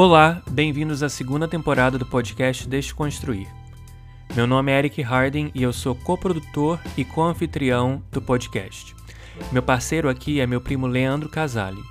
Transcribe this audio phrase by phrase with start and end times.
[0.00, 3.48] Olá, bem-vindos à segunda temporada do podcast Desconstruir.
[4.32, 8.94] Meu nome é Eric Harding e eu sou coprodutor e co-anfitrião do podcast.
[9.50, 11.82] Meu parceiro aqui é meu primo Leandro Casale.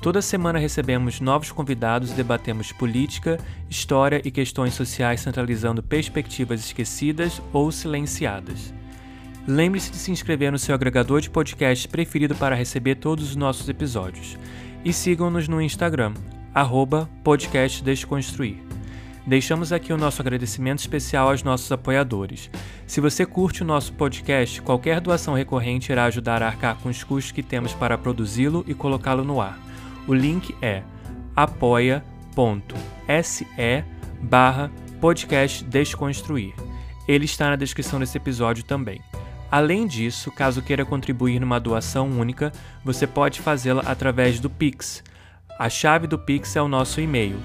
[0.00, 7.42] Toda semana recebemos novos convidados e debatemos política, história e questões sociais centralizando perspectivas esquecidas
[7.52, 8.72] ou silenciadas.
[9.48, 13.68] Lembre-se de se inscrever no seu agregador de podcast preferido para receber todos os nossos
[13.68, 14.38] episódios.
[14.84, 16.14] E sigam-nos no Instagram,
[16.54, 18.56] arroba podcast Desconstruir.
[19.26, 22.50] Deixamos aqui o nosso agradecimento especial aos nossos apoiadores.
[22.86, 27.04] Se você curte o nosso podcast, qualquer doação recorrente irá ajudar a arcar com os
[27.04, 29.58] custos que temos para produzi-lo e colocá-lo no ar.
[30.06, 30.82] O link é
[31.36, 32.04] apoia.se
[34.22, 36.54] barra podcast Desconstruir.
[37.06, 39.00] Ele está na descrição desse episódio também.
[39.50, 42.52] Além disso, caso queira contribuir numa doação única,
[42.84, 45.02] você pode fazê-la através do Pix.
[45.58, 47.40] A chave do Pix é o nosso e-mail,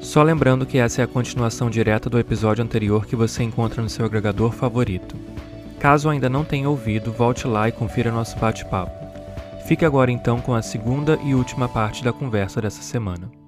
[0.00, 3.88] Só lembrando que essa é a continuação direta do episódio anterior que você encontra no
[3.88, 5.16] seu agregador favorito.
[5.80, 8.92] Caso ainda não tenha ouvido, volte lá e confira nosso bate-papo.
[9.66, 13.41] Fique agora então com a segunda e última parte da conversa dessa semana.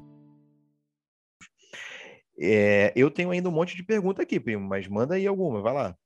[2.39, 5.73] É, eu tenho ainda um monte de pergunta aqui, primo, mas manda aí alguma, vai
[5.73, 5.97] lá.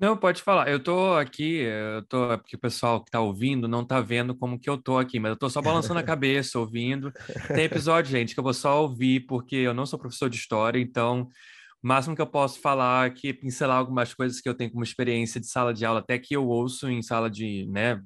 [0.00, 0.70] Não, pode falar.
[0.70, 4.58] Eu tô aqui, eu tô, porque o pessoal que tá ouvindo não tá vendo como
[4.58, 7.12] que eu tô aqui, mas eu tô só balançando a cabeça, ouvindo.
[7.48, 10.80] Tem episódio, gente, que eu vou só ouvir, porque eu não sou professor de história,
[10.80, 11.28] então
[11.82, 14.82] o máximo que eu posso falar aqui é pincelar algumas coisas que eu tenho como
[14.82, 18.00] experiência de sala de aula, até que eu ouço em sala de, né,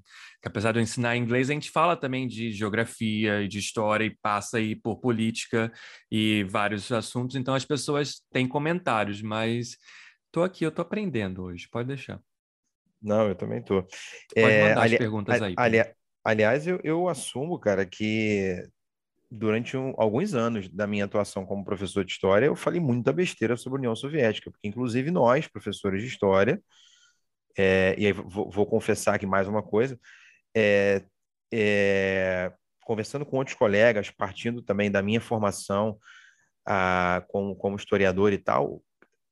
[0.45, 4.05] que apesar de eu ensinar inglês, a gente fala também de geografia e de história
[4.05, 5.73] e passa aí por política
[6.12, 9.78] e vários assuntos, então as pessoas têm comentários, mas
[10.31, 12.20] tô aqui, eu tô aprendendo hoje, pode deixar.
[13.01, 13.83] Não, eu também tô.
[13.83, 13.95] Pode
[14.34, 15.55] é, mandar ali, as perguntas aí.
[15.56, 15.78] Ali,
[16.23, 18.69] aliás, eu, eu assumo, cara, que
[19.30, 23.57] durante um, alguns anos da minha atuação como professor de história, eu falei muita besteira
[23.57, 26.63] sobre a União Soviética, porque inclusive nós, professores de história,
[27.57, 29.98] é, e aí vou, vou, confessar aqui mais uma coisa,
[30.55, 31.03] é,
[31.53, 32.53] é,
[32.85, 35.98] conversando com outros colegas, partindo também da minha formação
[36.67, 38.83] a, como, como historiador e tal,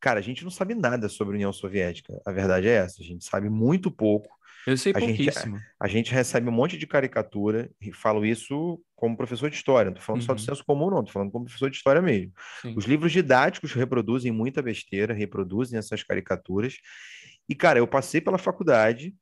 [0.01, 3.05] cara, a gente não sabe nada sobre a União Soviética, a verdade é essa, a
[3.05, 4.29] gente sabe muito pouco,
[4.67, 5.57] eu sei a pouquíssimo.
[5.57, 9.57] Gente, a, a, gente recebe um monte de caricatura, e falo isso como professor de
[9.57, 10.27] história, não estou falando uhum.
[10.27, 12.33] só do senso comum, não, estou falando como professor de história mesmo.
[12.61, 12.75] Sim.
[12.77, 16.77] Os livros didáticos reproduzem muita besteira, reproduzem essas caricaturas.
[17.49, 19.15] E, cara, eu passei pela faculdade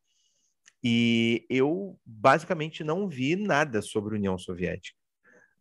[0.83, 4.97] e eu basicamente não vi nada sobre a União Soviética.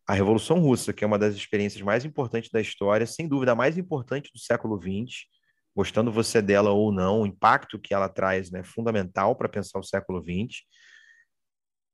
[0.06, 3.54] A Revolução Russa, que é uma das experiências mais importantes da história, sem dúvida a
[3.54, 5.26] mais importante do século XX,
[5.74, 9.78] gostando você dela ou não, o impacto que ela traz é né, fundamental para pensar
[9.78, 10.62] o século XX.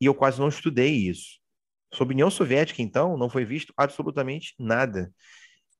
[0.01, 1.39] E eu quase não estudei isso.
[1.93, 5.13] Sobre União Soviética, então, não foi visto absolutamente nada.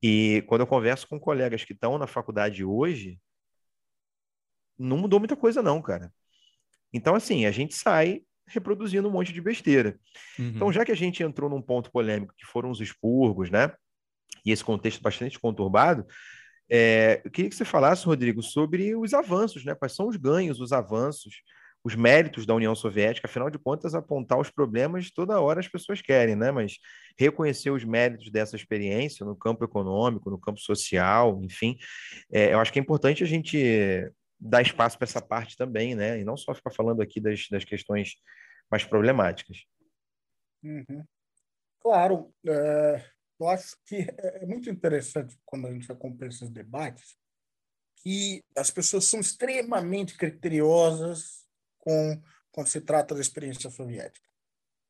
[0.03, 3.19] E quando eu converso com colegas que estão na faculdade hoje,
[4.79, 6.13] não mudou muita coisa, não, cara.
[6.97, 9.99] Então, assim, a gente sai reproduzindo um monte de besteira.
[10.39, 10.53] Uhum.
[10.55, 13.73] Então, já que a gente entrou num ponto polêmico, que foram os expurgos, né?
[14.45, 16.07] E esse contexto bastante conturbado,
[16.71, 19.75] é, eu queria que você falasse, Rodrigo, sobre os avanços, né?
[19.75, 21.43] Quais são os ganhos, os avanços,
[21.85, 26.01] os méritos da União Soviética, afinal de contas, apontar os problemas toda hora as pessoas
[26.01, 26.51] querem, né?
[26.51, 26.79] Mas
[27.19, 31.77] reconhecer os méritos dessa experiência no campo econômico, no campo social, enfim,
[32.33, 34.11] é, eu acho que é importante a gente
[34.49, 36.19] dar espaço para essa parte também, né?
[36.21, 38.15] E não só ficar falando aqui das, das questões
[38.71, 39.65] mais problemáticas.
[40.63, 41.05] Uhum.
[41.81, 43.05] Claro, é,
[43.39, 47.17] eu acho que é, é muito interessante quando a gente acompanha esses debates
[48.03, 51.45] que as pessoas são extremamente criteriosas
[51.79, 52.21] com
[52.51, 54.27] quando se trata da experiência soviética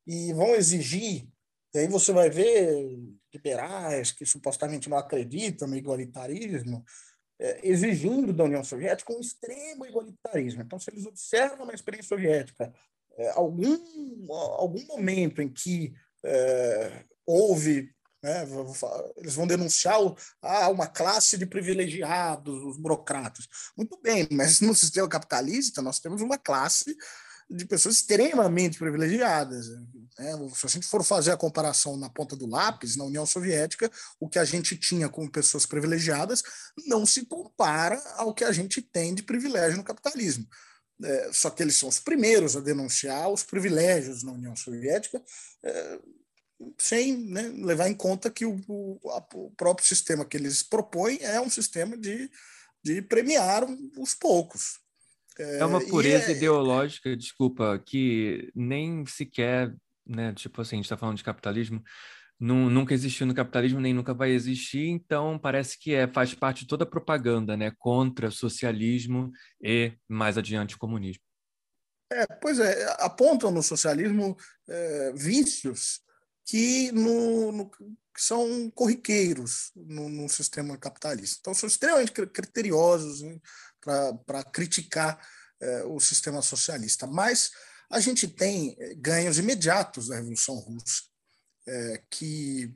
[0.05, 1.27] e vão exigir
[1.73, 2.97] e aí você vai ver
[3.33, 6.83] liberais que supostamente não acreditam no igualitarismo
[7.63, 10.61] exigindo da União Soviética um extremo igualitarismo.
[10.61, 12.73] Então, se eles observam na experiência soviética
[13.17, 13.77] é, algum
[14.29, 15.93] algum momento em que
[16.23, 17.89] é, houve
[18.23, 18.45] né?
[19.15, 19.99] Eles vão denunciar
[20.41, 23.47] ah, uma classe de privilegiados, os burocratas.
[23.77, 26.95] Muito bem, mas no sistema capitalista nós temos uma classe
[27.49, 29.69] de pessoas extremamente privilegiadas.
[29.69, 30.33] Né?
[30.53, 34.27] Se a gente for fazer a comparação na ponta do lápis, na União Soviética, o
[34.27, 36.43] que a gente tinha como pessoas privilegiadas
[36.85, 40.47] não se compara ao que a gente tem de privilégio no capitalismo.
[41.03, 45.21] É, só que eles são os primeiros a denunciar os privilégios na União Soviética,
[45.63, 45.99] é,
[46.77, 48.99] sem né, levar em conta que o, o,
[49.35, 52.31] o, próprio sistema que eles propõem é um sistema de,
[52.83, 53.63] de premiar
[53.95, 54.79] os poucos.
[55.39, 56.35] É uma pureza é...
[56.35, 59.73] ideológica, desculpa, que nem sequer,
[60.05, 60.33] né?
[60.33, 61.83] Tipo assim, a gente está falando de capitalismo,
[62.39, 66.67] nunca existiu no capitalismo nem nunca vai existir, então parece que é, faz parte de
[66.67, 69.31] toda a propaganda né, contra socialismo
[69.61, 71.23] e, mais adiante, comunismo.
[72.11, 74.37] É, pois é, apontam no socialismo
[74.67, 75.99] é, vícios
[76.45, 77.77] que, no, no, que
[78.17, 81.39] são corriqueiros no, no, sistema capitalista.
[81.41, 83.21] Então, são extremamente criteriosos
[84.25, 85.19] para criticar
[85.61, 87.07] é, o sistema socialista.
[87.07, 87.51] Mas
[87.89, 91.03] a gente tem é, ganhos imediatos da Revolução Russa
[91.67, 92.73] é, que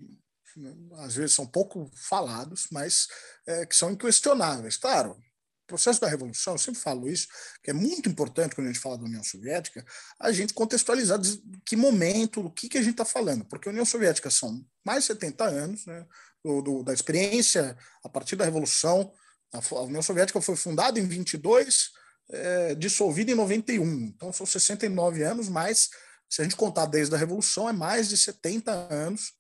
[0.97, 3.07] às vezes são pouco falados, mas
[3.47, 4.75] é, que são inquestionáveis.
[4.75, 7.27] Claro, o processo da Revolução, eu sempre falo isso,
[7.63, 9.85] que é muito importante quando a gente fala da União Soviética,
[10.19, 11.19] a gente contextualizar
[11.65, 15.03] que momento, o que, que a gente está falando, porque a União Soviética são mais
[15.03, 16.05] de 70 anos né,
[16.43, 19.13] do, do, da experiência a partir da Revolução.
[19.51, 21.91] A, União Soviética foi fundada em 22,
[22.29, 25.89] é, dissolvida em 91, então são 69 anos, mais
[26.29, 29.33] se a gente contar desde a Revolução, é mais de 70 anos.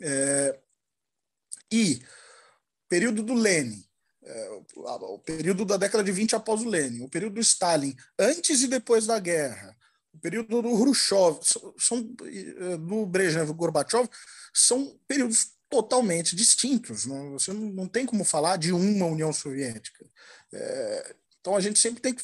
[0.00, 0.58] É,
[1.72, 2.02] e
[2.86, 3.82] período do Lenin,
[4.22, 8.60] é, o período da década de 20 após o Lenin, o período do Stalin, antes
[8.62, 9.74] e depois da guerra,
[10.12, 11.40] o período do Khrushchev,
[11.78, 12.02] são,
[12.80, 14.08] do Brezhnev e Gorbachev,
[14.52, 17.04] são períodos totalmente distintos.
[17.04, 20.06] Não, você não, não tem como falar de uma União Soviética.
[20.52, 22.22] É, então a gente sempre tem que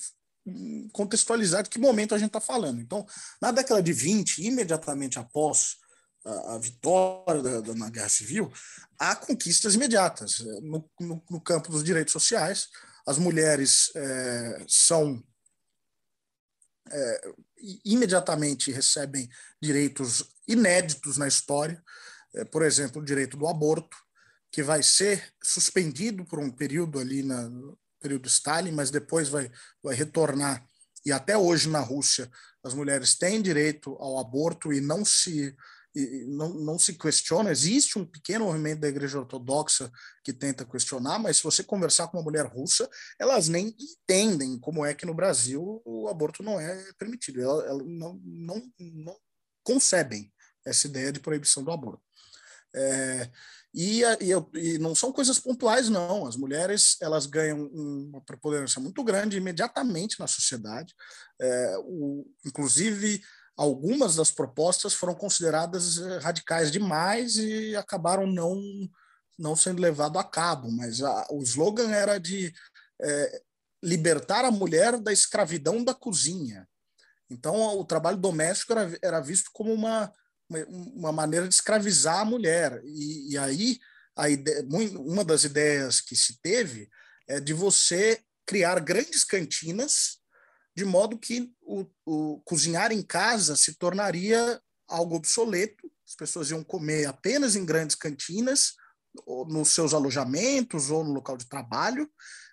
[0.93, 2.81] contextualizar de que momento a gente está falando.
[2.81, 3.05] Então,
[3.43, 5.77] na década de 20, imediatamente após
[6.25, 8.53] a, a vitória da, da, na Guerra Civil,
[8.97, 10.39] há conquistas imediatas.
[10.63, 12.69] No, no, no campo dos direitos sociais,
[13.05, 15.21] as mulheres é, são.
[16.93, 17.33] É,
[17.85, 19.29] imediatamente recebem
[19.61, 21.85] direitos inéditos na história, é,
[22.51, 23.97] por exemplo, o direito do aborto,
[24.53, 27.49] que vai ser suspendido por um período ali na,
[28.01, 29.51] período Stalin, mas depois vai,
[29.83, 30.67] vai retornar.
[31.05, 32.31] E até hoje na Rússia,
[32.65, 35.55] as mulheres têm direito ao aborto e não se
[35.93, 37.51] e não, não se questiona.
[37.51, 39.91] Existe um pequeno movimento da Igreja Ortodoxa
[40.23, 42.89] que tenta questionar, mas se você conversar com uma mulher russa,
[43.19, 47.43] elas nem entendem como é que no Brasil o aborto não é permitido.
[47.43, 49.17] Elas, elas não, não, não
[49.65, 50.33] concebem
[50.65, 52.03] essa ideia de proibição do aborto.
[52.75, 53.31] É,
[53.75, 56.27] e, e, e, não são coisas pontuais, não.
[56.27, 60.95] As mulheres elas ganham uma preponderância muito grande imediatamente na sociedade.
[61.41, 63.23] É, o, inclusive,
[63.57, 68.61] algumas das propostas foram consideradas eh, radicais demais e acabaram não,
[69.39, 70.71] não sendo levado a cabo.
[70.71, 72.53] Mas a, o slogan era de
[73.01, 73.43] é,
[73.83, 76.69] libertar a mulher da escravidão da cozinha.
[77.29, 80.13] Então, o trabalho doméstico era, era visto como uma
[80.69, 82.81] uma maneira de escravizar a mulher.
[82.85, 83.79] E, e aí,
[84.17, 84.67] a ideia,
[84.97, 86.89] uma das ideias que se teve
[87.29, 90.19] é de você criar grandes cantinas,
[90.77, 96.65] de modo que o, o cozinhar em casa se tornaria algo obsoleto, as pessoas iam
[96.65, 98.75] comer apenas em grandes cantinas,
[99.49, 102.11] nos seus alojamentos ou no local de trabalho,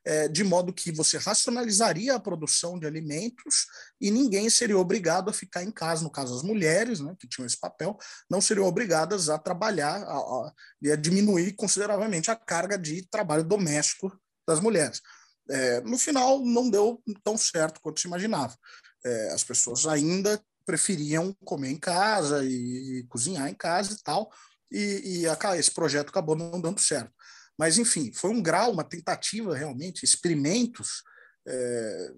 [0.08, 3.68] é, de modo que você racionalizaria a produção de alimentos
[4.00, 7.46] e ninguém seria obrigado a ficar em casa, no caso as mulheres, né, que tinham
[7.46, 7.98] esse papel,
[8.30, 13.44] não seriam obrigadas a trabalhar a, a, e a diminuir consideravelmente a carga de trabalho
[13.44, 14.18] doméstico
[14.48, 15.02] das mulheres.
[15.50, 18.58] É, no final, não deu tão certo quanto se imaginava.
[19.06, 24.32] É, as pessoas ainda preferiam comer em casa e, cozinhar em casa e tal,
[24.72, 27.12] e, e a, esse projeto acabou não dando certo.
[27.58, 31.04] Mas, enfim, foi um grau, uma tentativa realmente, experimentos
[31.48, 32.14] é,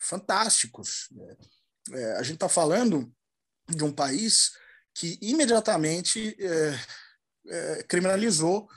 [0.00, 1.08] fantásticos.
[1.10, 1.36] Né?
[1.92, 3.12] É, a gente está falando
[3.68, 4.52] de um país
[4.94, 6.80] que imediatamente é,
[7.48, 8.68] é criminalizou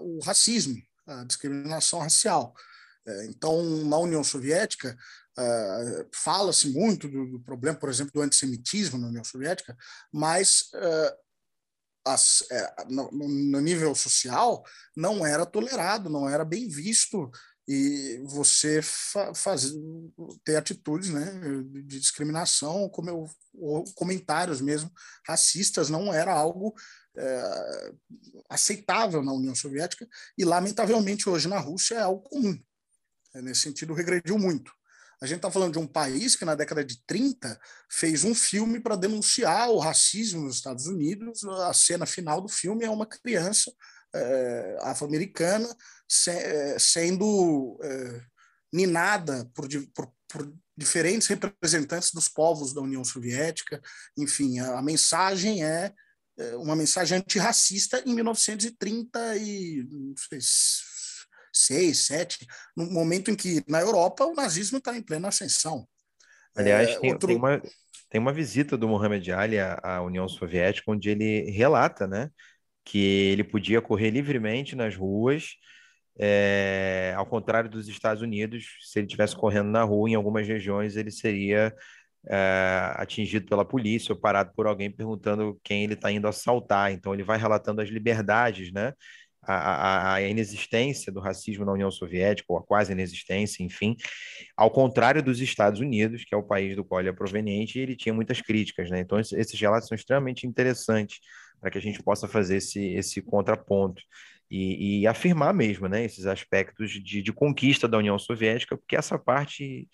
[0.00, 0.74] o racismo,
[1.06, 2.54] a discriminação racial.
[3.06, 4.96] É, então, na União Soviética,
[5.36, 9.76] Uh, fala-se muito do, do, problema, por exemplo, do antissemitismo na União Soviética,
[10.12, 11.23] mas uh,
[12.04, 14.62] as, é, no, no, nível social
[14.96, 17.30] não era tolerado, não era bem visto
[17.66, 19.32] e você fa
[20.44, 21.24] ter atitudes né,
[21.86, 24.92] de discriminação, como eu, ou comentários mesmo
[25.26, 26.74] racistas não era algo
[27.16, 27.92] é,
[28.50, 30.06] aceitável na União Soviética
[30.36, 32.58] e lamentavelmente hoje na Rússia é algo comum.
[33.34, 34.70] É, nesse sentido regrediu muito.
[35.20, 38.80] A gente está falando de um país que, na década de 30, fez um filme
[38.80, 41.44] para denunciar o racismo nos Estados Unidos.
[41.44, 43.72] A cena final do filme é uma criança
[44.14, 45.68] é, afro-americana
[46.08, 48.22] se, é, sendo é,
[48.72, 53.80] ninada por, por, por, diferentes representantes dos povos da União Soviética.
[54.16, 55.92] Enfim, a, a mensagem é,
[56.36, 60.40] é uma mensagem antirracista em 1930 e não sei,
[61.54, 62.46] seis, sete,
[62.76, 65.86] no momento em que na Europa o nazismo está em plena ascensão.
[66.56, 67.28] Aliás, é, tem, outro...
[67.28, 67.62] tem, uma,
[68.10, 72.30] tem uma visita do Muhammad Ali à, à União Soviética onde ele relata, né,
[72.84, 75.54] que ele podia correr livremente nas ruas,
[76.18, 80.96] é, ao contrário dos Estados Unidos, se ele estivesse correndo na rua, em algumas regiões
[80.96, 81.74] ele seria
[82.26, 86.92] é, atingido pela polícia ou parado por alguém perguntando quem ele está indo assaltar.
[86.92, 88.92] Então ele vai relatando as liberdades, né?
[89.46, 93.96] A, a, a, inexistência do racismo na União Soviética, ou a quase inexistência, enfim,
[94.56, 97.96] ao contrário dos Estados Unidos, que é o país do qual ele é proveniente, ele
[97.96, 99.00] tinha muitas críticas, né?
[99.00, 101.20] Então, esses relatos são extremamente interessantes
[101.60, 104.02] para que a gente possa fazer esse, esse contraponto
[104.50, 109.18] e, e afirmar mesmo, né, esses aspectos de, de conquista da União Soviética, porque essa
[109.18, 109.88] parte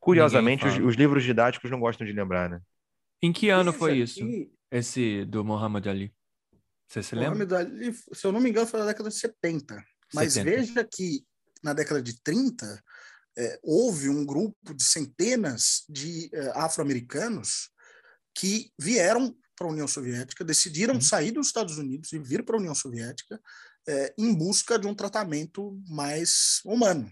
[0.00, 2.60] Curiosamente, os, os, livros didáticos não gostam de lembrar, né?
[3.22, 4.20] Em que ano foi isso?
[4.68, 6.12] Esse do Muhammad Ali?
[6.92, 7.46] Você se lembra?
[7.46, 9.82] Muhammad Ali, se eu não me engano, foi na década de 70.
[10.12, 10.56] Mas 70.
[10.56, 11.24] veja que
[11.62, 12.84] na década de 30
[13.38, 17.70] é, houve um grupo de centenas de é, afro-americanos
[18.36, 21.00] que vieram para a União Soviética, decidiram uhum.
[21.00, 23.40] sair dos Estados Unidos e vir para a União Soviética
[23.88, 27.10] é, em busca de um tratamento mais humano.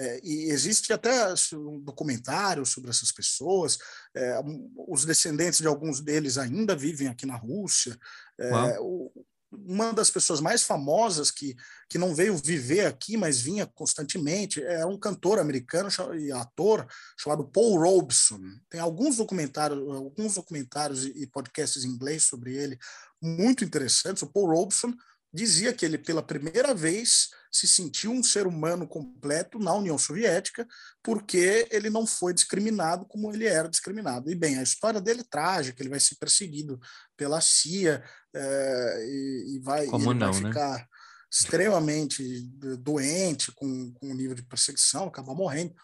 [0.00, 3.78] É, e existe até um documentário sobre essas pessoas.
[4.14, 4.40] É,
[4.86, 7.98] os descendentes de alguns deles ainda vivem aqui na Rússia.
[8.38, 9.10] É, o,
[9.50, 11.56] uma das pessoas mais famosas que,
[11.88, 16.86] que não veio viver aqui, mas vinha constantemente, é um cantor americano e ator
[17.16, 18.40] chamado Paul Robeson.
[18.68, 22.78] Tem alguns documentários, alguns documentários e podcasts em inglês sobre ele
[23.20, 24.22] muito interessantes.
[24.22, 24.94] O Paul Robeson
[25.32, 30.66] dizia que ele, pela primeira vez, se sentiu um ser humano completo na União Soviética,
[31.02, 34.30] porque ele não foi discriminado como ele era discriminado.
[34.30, 36.78] E bem, a história dele é trágica, ele vai ser perseguido
[37.16, 38.02] pela CIA
[38.34, 40.48] é, e, e, vai, como não, vai né?
[40.48, 40.88] ficar
[41.30, 42.42] extremamente
[42.78, 45.74] doente com, com o nível de perseguição, acabar morrendo.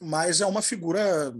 [0.00, 1.34] Mas é uma figura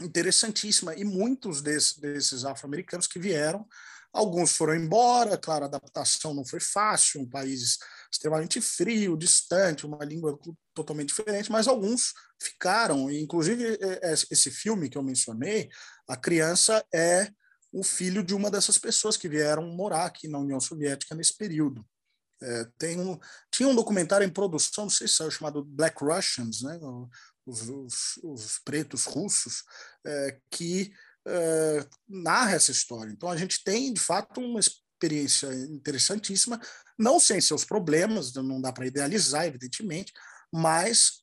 [0.00, 3.66] interessantíssima e muitos desses, desses afro-americanos que vieram
[4.12, 7.78] Alguns foram embora, claro, a adaptação não foi fácil, um país
[8.12, 10.38] extremamente frio, distante, uma língua
[10.74, 13.10] totalmente diferente, mas alguns ficaram.
[13.10, 13.78] Inclusive,
[14.30, 15.70] esse filme que eu mencionei,
[16.06, 17.32] a criança é
[17.72, 21.82] o filho de uma dessas pessoas que vieram morar aqui na União Soviética nesse período.
[22.42, 23.18] É, tem um,
[23.50, 26.78] tinha um documentário em produção, não sei se é chamado Black Russians, né?
[27.46, 29.64] os, os, os pretos russos,
[30.04, 30.92] é, que
[31.26, 33.10] uh, narra essa história.
[33.10, 36.60] Então a gente tem, de fato, uma experiência interessantíssima,
[36.98, 40.12] não sem seus problemas, não dá para idealizar, evidentemente,
[40.52, 41.22] mas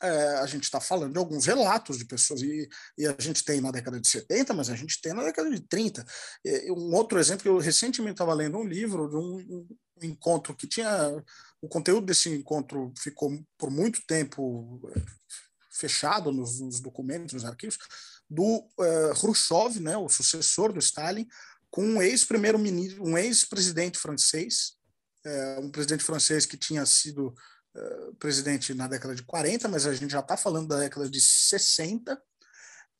[0.00, 3.60] é, a gente está falando de alguns relatos de pessoas, e, e, a gente tem
[3.60, 6.04] na década de 70, mas a gente tem na década de 30.
[6.44, 9.68] E, um outro exemplo, eu recentemente estava lendo um livro de um, um,
[10.02, 10.88] encontro que tinha.
[11.60, 15.02] O conteúdo desse encontro ficou por muito tempo é,
[15.72, 17.78] fechado nos, nos documentos, nos arquivos,
[18.28, 21.26] do uh, Khrushchev, né, o sucessor do Stalin,
[21.70, 24.74] com um ex-primeiro-ministro, um ex-presidente francês,
[25.26, 27.34] uh, um presidente francês que tinha sido
[27.74, 31.20] uh, presidente na década de 40, mas a gente já está falando da década de
[31.20, 32.20] 60,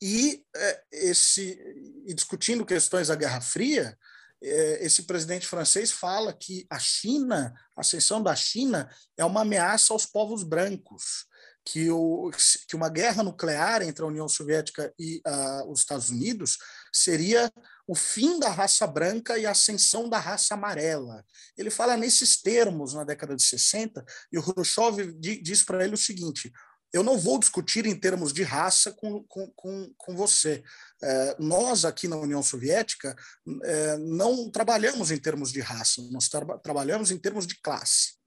[0.01, 0.45] e
[0.93, 1.59] esse
[2.05, 3.97] e discutindo questões da Guerra Fria,
[4.41, 10.05] esse presidente francês fala que a China, a ascensão da China é uma ameaça aos
[10.05, 11.27] povos brancos
[11.65, 12.31] que, o,
[12.67, 16.57] que uma guerra nuclear entre a União Soviética e uh, os Estados Unidos
[16.91, 17.51] seria
[17.87, 21.23] o fim da raça branca e a ascensão da raça amarela.
[21.57, 25.97] Ele fala nesses termos na década de 60, e o Khrushchev diz para ele o
[25.97, 26.51] seguinte:
[26.91, 30.63] eu não vou discutir em termos de raça com, com, com, com você.
[31.01, 33.15] É, nós, aqui na União Soviética,
[33.63, 38.18] é, não trabalhamos em termos de raça, nós tra trabalhamos em termos de classe.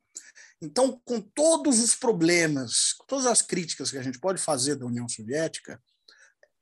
[0.62, 5.08] Então, com todos os problemas, todas as críticas que a gente pode fazer da União
[5.08, 5.82] Soviética,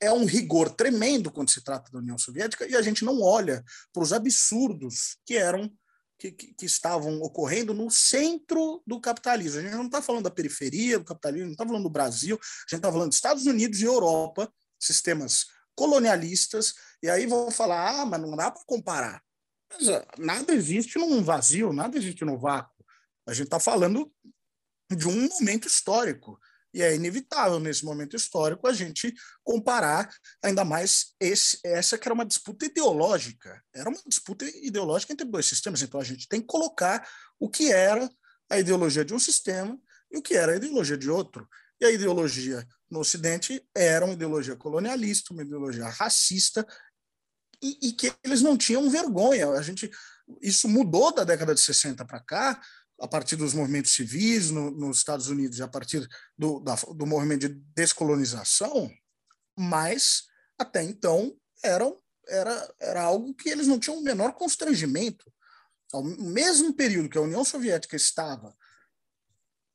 [0.01, 3.63] é um rigor tremendo quando se trata da União Soviética e a gente não olha
[3.93, 5.71] para os absurdos que eram
[6.19, 9.61] que, que, que, estavam ocorrendo no centro do capitalismo.
[9.61, 12.71] A gente não está falando da periferia do capitalismo, não está falando do Brasil, a
[12.71, 18.07] gente está falando dos Estados Unidos e Europa, sistemas colonialistas, e aí vão falar, ah,
[18.07, 19.23] mas não dá para comparar.
[19.71, 22.80] Mas, ah, nada existe num vazio, nada existe no vácuo.
[23.31, 24.13] A gente está falando
[24.91, 26.37] de um momento histórico.
[26.75, 32.15] E é inevitável, nesse momento histórico, a gente comparar ainda mais esse, essa que era
[32.15, 33.63] uma disputa ideológica.
[33.73, 35.81] Era uma disputa ideológica entre dois sistemas.
[35.81, 37.09] Então, a gente tem que colocar
[37.39, 38.11] o que era
[38.51, 39.79] a ideologia de um sistema
[40.11, 41.49] e o que era a ideologia de outro.
[41.81, 46.67] E a ideologia no Ocidente era uma ideologia colonialista, uma ideologia racista,
[47.63, 49.51] e, e que eles não tinham vergonha.
[49.51, 49.91] A gente,
[50.41, 52.61] isso mudou da década de 60 para cá,
[53.01, 57.07] a partir dos movimentos civis no, nos Estados Unidos e a partir do, da, do
[57.07, 58.93] movimento de descolonização,
[59.59, 60.25] mas
[60.59, 65.33] até então eram, era, era algo que eles não tinham o menor constrangimento.
[65.93, 68.55] Ao mesmo período que a União Soviética estava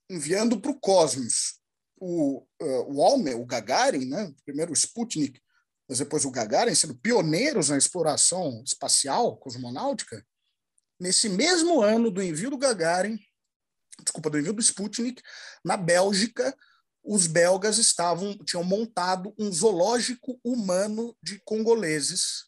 [0.09, 1.59] enviando para o cosmos
[1.97, 4.31] o, uh, o homem, o Gagarin, né?
[4.45, 5.41] primeiro o Sputnik,
[5.89, 10.25] mas depois o Gagarin, sendo pioneiros na exploração espacial cosmonáutica,
[10.99, 13.19] nesse mesmo ano do envio do Gagarin,
[14.03, 15.21] desculpa, do envio do Sputnik,
[15.63, 16.55] na Bélgica,
[17.03, 22.45] os belgas estavam tinham montado um zoológico humano de congoleses,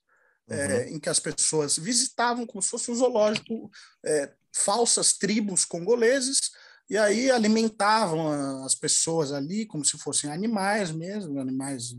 [0.50, 0.56] uhum.
[0.56, 3.70] é, em que as pessoas visitavam como se fosse um zoológico,
[4.04, 6.52] é, falsas tribos congoleses,
[6.90, 11.94] e aí alimentavam as pessoas ali como se fossem animais mesmo, animais.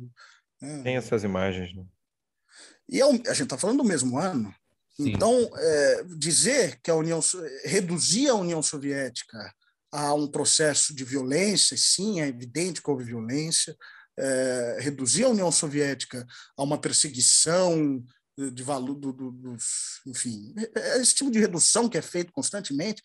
[0.61, 0.83] Né?
[0.83, 1.85] Tem essas imagens, né?
[2.89, 4.53] E é a gente está falando do mesmo ano.
[5.01, 5.13] Sim.
[5.13, 7.21] Então, é, dizer que a União
[7.65, 9.39] reduzir a União Soviética
[9.93, 13.77] a um processo de violência, sim, é evidente que houve violência,
[14.19, 16.27] é, reduzir a União Soviética
[16.57, 18.05] a uma perseguição
[18.37, 22.33] de valor do, do, dos, enfim, é, é esse tipo de redução que é feito
[22.33, 23.03] constantemente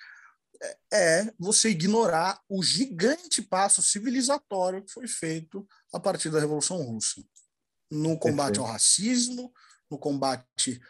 [0.62, 6.82] é, é você ignorar o gigante passo civilizatório que foi feito a partir da Revolução
[6.84, 7.24] Russa
[7.92, 8.62] no combate Perfeito.
[8.62, 9.54] ao racismo,
[9.90, 10.82] no combate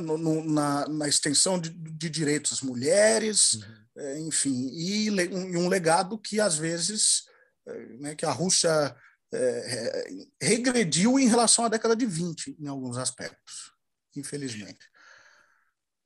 [0.00, 3.62] no, no, na, na, extensão de, de, direitos às mulheres, uhum.
[3.98, 7.24] é, enfim, e um, um, legado que às vezes
[7.66, 8.94] é, né, que a Rússia
[9.32, 10.06] é,
[10.40, 13.72] regrediu em relação à década de 20 em alguns aspectos,
[14.16, 14.88] infelizmente.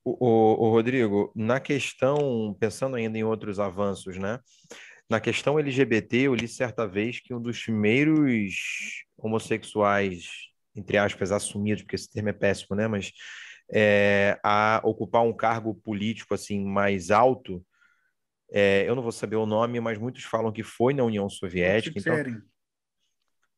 [0.05, 4.41] O, o, o, Rodrigo, na questão, pensando ainda em outros avanços, né?
[5.11, 8.55] Na questão LGBT, eu li certa vez que um dos primeiros
[9.17, 10.29] homossexuais,
[10.75, 12.87] entre aspas, assumidos, porque esse termo é péssimo, né?
[12.87, 13.13] Mas
[13.71, 17.65] é, a ocupar um cargo político assim mais alto.
[18.51, 21.99] É, eu não vou saber o nome, mas muitos falam que foi na União Soviética.
[21.99, 22.15] Então,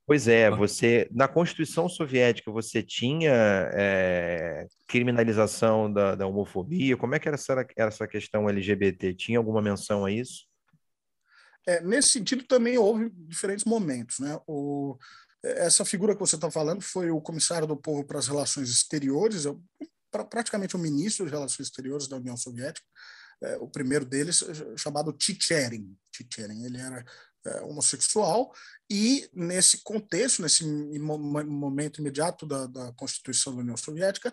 [0.07, 3.33] pois é, você na Constituição Soviética você tinha
[3.73, 6.97] é, criminalização da, da, homofobia.
[6.97, 9.15] Como é que era essa, essa questão LGBT?
[9.15, 10.49] Tinha alguma menção a isso?
[11.67, 14.41] É, nesse sentido também houve diferentes momentos, né?
[14.47, 14.97] O,
[15.43, 19.47] essa figura que você está falando foi o comissário do povo para as relações exteriores,
[20.11, 22.87] pra, praticamente o ministro de Relações Exteriores da União Soviética,
[23.43, 24.45] é, o primeiro deles,
[24.77, 25.97] chamado Chicherin.
[26.15, 27.05] Chicherin, ele era
[27.47, 28.53] é, homossexual
[28.91, 34.33] e nesse contexto, nesse momento imediato da, da Constituição da União Soviética,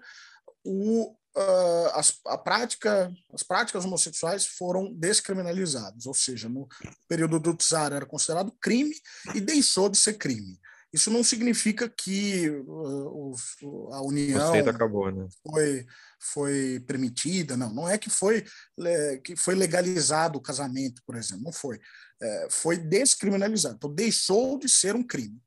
[0.61, 6.67] o, uh, as, a prática, as práticas homossexuais foram descriminalizadas, ou seja, no
[7.07, 8.93] período do Tsar era considerado crime
[9.33, 10.59] e deixou de ser crime.
[10.93, 13.33] Isso não significa que uh,
[13.91, 15.27] a união acabou, né?
[15.45, 15.85] foi,
[16.19, 17.73] foi permitida, não.
[17.73, 18.45] Não é que foi,
[18.79, 21.79] é, que foi legalizado o casamento, por exemplo, não foi.
[22.21, 25.39] É, foi descriminalizado, então deixou de ser um crime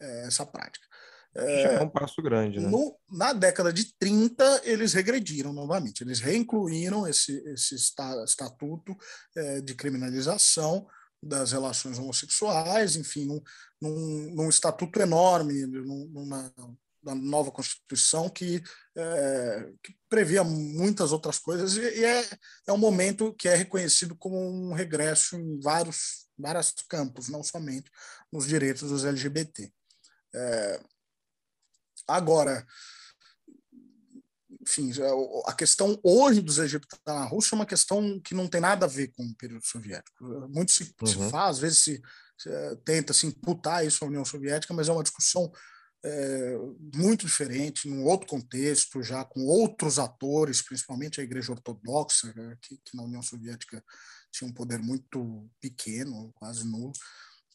[0.00, 0.86] é, essa prática.
[1.34, 2.68] É, é um passo grande, né?
[2.68, 8.96] No, na década de 30, eles regrediram novamente, eles reincluíram esse, esse estatuto
[9.36, 10.86] é, de criminalização
[11.22, 13.42] das relações homossexuais, enfim, num,
[13.80, 16.52] num, num estatuto enorme, numa,
[17.02, 18.62] na nova Constituição que,
[18.96, 22.28] é, que, previa muitas outras coisas e, e, é,
[22.66, 27.90] é um momento que é reconhecido como um regresso em vários, vários campos, não somente
[28.32, 29.72] nos direitos dos LGBT.
[30.34, 30.80] É,
[32.06, 32.66] agora,
[34.68, 34.90] enfim,
[35.46, 38.88] a questão hoje dos egípcios na Rússia é uma questão que não tem nada a
[38.88, 40.22] ver com o período soviético.
[40.48, 41.06] Muito se, uhum.
[41.06, 42.02] se faz, às vezes se,
[42.36, 45.50] se, eh, tenta se imputar isso à União Soviética, mas é uma discussão
[46.04, 46.54] é,
[46.94, 52.76] muito diferente, num outro contexto, já com outros atores, principalmente a Igreja Ortodoxa, né, que,
[52.76, 53.82] que na União Soviética
[54.30, 56.92] tinha um poder muito pequeno, quase nulo.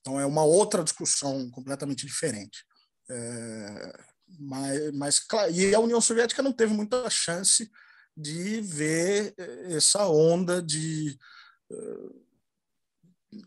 [0.02, 2.66] Então é uma outra discussão completamente diferente.
[3.10, 7.70] É, mas, mas e a União Soviética não teve muita chance
[8.16, 11.18] de ver eh, essa onda de,
[11.72, 12.10] eh,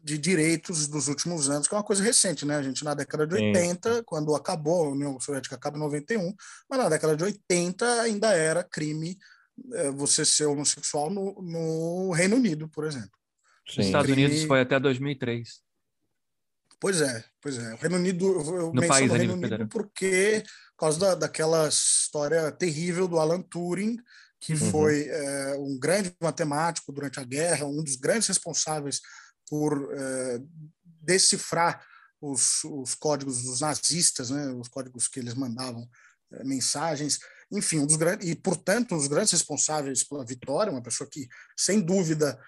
[0.03, 2.57] de direitos dos últimos anos, que é uma coisa recente, né?
[2.57, 4.03] A gente na década de 80, Sim.
[4.05, 6.35] quando acabou, a União Soviética acaba em 91,
[6.69, 9.17] mas na década de 80 ainda era crime
[9.73, 13.17] eh, você ser homossexual no, no Reino Unido, por exemplo.
[13.69, 14.27] Nos Estados crime...
[14.27, 15.66] Unidos foi até 2003.
[16.79, 17.75] Pois é, pois é.
[17.75, 20.43] O Reino Unido, eu no país, o Reino Unido porque,
[20.77, 23.97] por causa da, daquela história terrível do Alan Turing,
[24.41, 24.71] que uhum.
[24.71, 29.01] foi é, um grande matemático durante a guerra, um dos grandes responsáveis
[29.49, 30.41] por é,
[31.03, 31.85] decifrar
[32.21, 35.89] os, os, códigos dos nazistas, né, os códigos que eles mandavam
[36.33, 37.19] é, mensagens.
[37.51, 41.27] enfim, um dos grandes, e portanto, um dos grandes responsáveis pela vitória, uma pessoa que,
[41.57, 42.39] sem dúvida,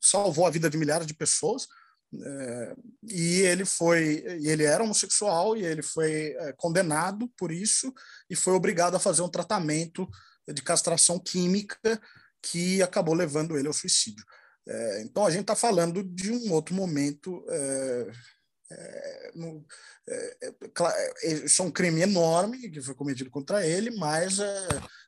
[0.00, 1.66] salvou a vida de milhares de pessoas.
[2.14, 2.76] É,
[3.08, 7.92] e ele foi, ele era homossexual e ele foi é, condenado por isso
[8.30, 10.08] e foi obrigado a fazer um tratamento
[10.48, 12.00] de castração química
[12.40, 14.24] que acabou levando ele ao suicídio.
[14.68, 18.10] É, então a gente está falando de um outro momento é,
[19.34, 19.64] no,
[21.44, 24.38] isso é um crime enorme que foi cometido contra ele, mas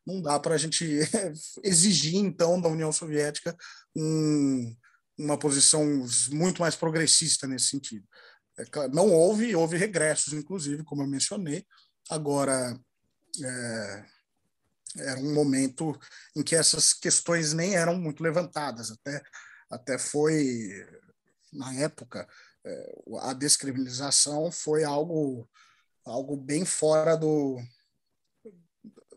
[0.06, 0.84] não dá para a gente
[1.64, 3.56] exigir, então, da União Soviética
[3.96, 4.76] um,
[5.18, 5.84] uma posição
[6.30, 8.06] muito mais progressista nesse sentido.
[8.58, 11.66] É não houve, houve regressos, inclusive, como eu mencionei.
[12.10, 12.78] Agora,
[14.96, 15.98] era um momento
[16.34, 19.22] em que essas questões nem eram muito levantadas, até,
[19.70, 20.86] até foi,
[21.52, 22.26] na época,
[22.64, 25.48] é, a descriminalização foi algo,
[26.04, 27.60] algo bem fora do,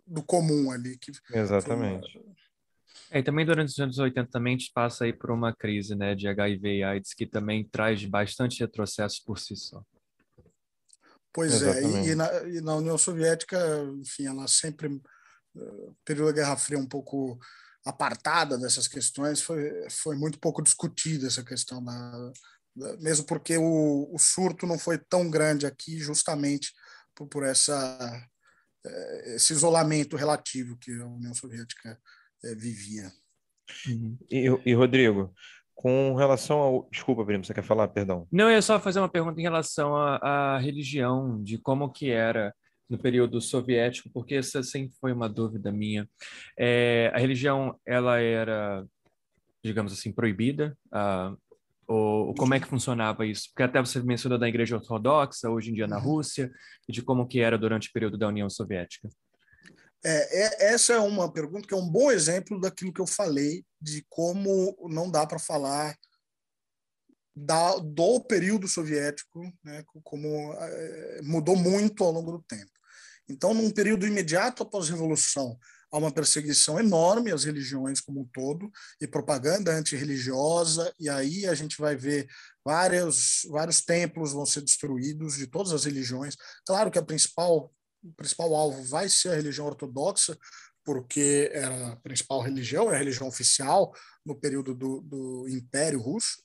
[0.05, 0.97] do comum ali.
[0.97, 2.17] Que Exatamente.
[2.17, 2.40] Uma...
[3.11, 5.93] É, e também durante os anos 80 também a gente passa aí por uma crise
[5.95, 9.83] né, de HIV e AIDS que também traz bastante retrocesso por si só.
[11.33, 12.09] Pois Exatamente.
[12.09, 13.57] é, e, na, e, na, União Soviética,
[13.99, 17.37] enfim, ela sempre, uh, período da Guerra Fria, um pouco
[17.85, 22.31] apartada dessas questões, foi, foi muito pouco discutida essa questão da,
[22.99, 26.73] mesmo porque o, o surto não foi tão grande aqui, justamente
[27.13, 28.27] por, por essa,
[28.85, 31.99] eh, esse isolamento relativo que a União Soviética
[32.43, 33.11] é, vivia.
[33.87, 34.17] Uhum.
[34.29, 35.33] E, e, Rodrigo,
[35.75, 36.89] com relação ao.
[36.91, 37.87] Desculpa, Primo, você quer falar?
[37.87, 38.27] Perdão.
[38.31, 42.09] Não, eu ia só fazer uma pergunta em relação à, à religião, de como que
[42.09, 42.53] era
[42.89, 46.07] no período soviético, porque essa sempre foi uma dúvida minha.
[46.59, 48.85] É, a religião, ela era,
[49.63, 50.77] digamos assim, proibida.
[50.91, 51.33] A,
[51.87, 53.49] ou, como é que funcionava isso?
[53.49, 56.03] Porque até você mencionou da Igreja Ortodoxa, hoje em dia na uhum.
[56.03, 56.51] Rússia,
[56.87, 59.09] e de como que era durante o período da União Soviética.
[60.03, 63.63] É, é, essa é uma pergunta que é um bom exemplo daquilo que eu falei,
[63.79, 65.95] de como não dá para falar
[67.35, 72.71] da, do período soviético, né, como é, mudou muito ao longo do tempo.
[73.29, 75.57] Então, num período imediato após a Revolução,
[75.91, 81.53] há uma perseguição enorme às religiões como um todo e propaganda antirreligiosa, e aí a
[81.53, 82.27] gente vai ver
[82.63, 86.35] vários, vários templos vão ser destruídos de todas as religiões.
[86.65, 87.71] Claro que a principal,
[88.03, 90.37] o principal alvo vai ser a religião ortodoxa,
[90.83, 93.93] porque era a principal religião, é a religião oficial
[94.25, 96.43] no período do, do Império Russo,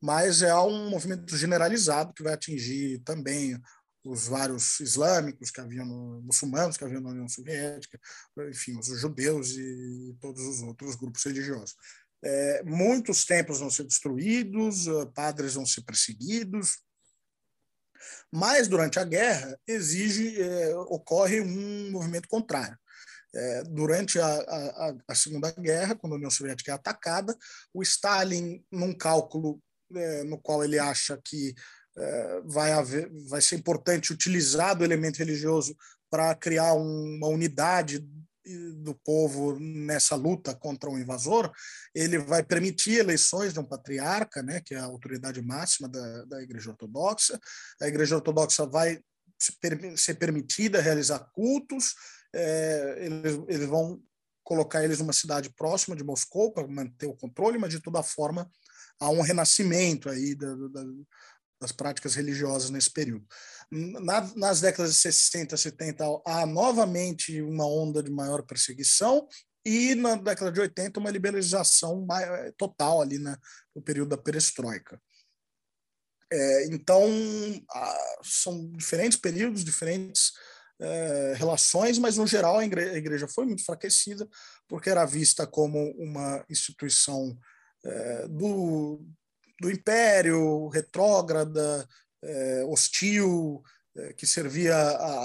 [0.00, 3.60] mas é um movimento generalizado que vai atingir também
[4.02, 8.00] os vários islâmicos que haviam, no, muçulmanos que haviam na União Soviética,
[8.48, 11.74] enfim, os judeus e todos os outros grupos religiosos.
[12.22, 16.78] É, muitos templos vão ser destruídos, ah, padres vão ser perseguidos,
[18.32, 22.78] mas durante a guerra exige é, ocorre um movimento contrário.
[23.32, 27.36] É, durante a, a, a, Segunda Guerra, quando a União Soviética é atacada,
[27.72, 29.62] o Stalin, num cálculo
[29.94, 31.54] é, no qual ele acha que
[31.96, 35.76] é, vai, haver, vai ser importante utilizar do elemento religioso
[36.10, 38.04] para criar uma unidade
[38.82, 41.52] do povo nessa luta contra o invasor,
[41.94, 46.42] ele vai permitir eleições de um patriarca, né, que é a autoridade máxima da, da
[46.42, 47.38] Igreja Ortodoxa.
[47.80, 49.00] A Igreja Ortodoxa vai
[49.96, 51.94] ser permitida realizar cultos,
[52.34, 54.02] é, eles, eles vão
[54.42, 58.50] colocar eles numa cidade próxima de Moscou para manter o controle, mas de toda forma
[58.98, 60.84] há um renascimento aí da, da,
[61.60, 63.26] das práticas religiosas nesse período.
[63.70, 69.28] Na, nas décadas de 60, 70, há novamente uma onda de maior perseguição,
[69.64, 72.06] e na década de 80, uma liberalização
[72.56, 73.38] total ali na,
[73.74, 75.00] no período da perestroika.
[76.32, 77.06] É, então,
[78.22, 80.32] são diferentes períodos, diferentes
[80.80, 84.26] é, relações, mas no geral a igreja, a igreja, foi muito enfraquecida,
[84.66, 87.38] porque era vista como uma instituição
[87.84, 89.04] é, do,
[89.60, 91.86] do império, retrógrada,
[92.22, 93.62] é, hostil,
[93.96, 94.76] é, que servia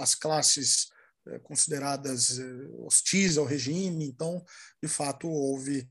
[0.01, 0.89] às classes
[1.27, 2.39] é, consideradas
[2.79, 4.05] hostis ao regime.
[4.05, 4.43] Então,
[4.83, 5.89] de fato, houve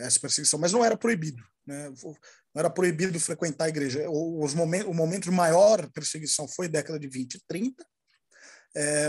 [0.00, 1.42] essa perseguição, mas não era proibido.
[1.66, 1.88] Né?
[1.88, 4.04] Não era proibido frequentar a igreja.
[4.10, 7.86] Os momentos, o momento de maior perseguição foi década de 20 e 30,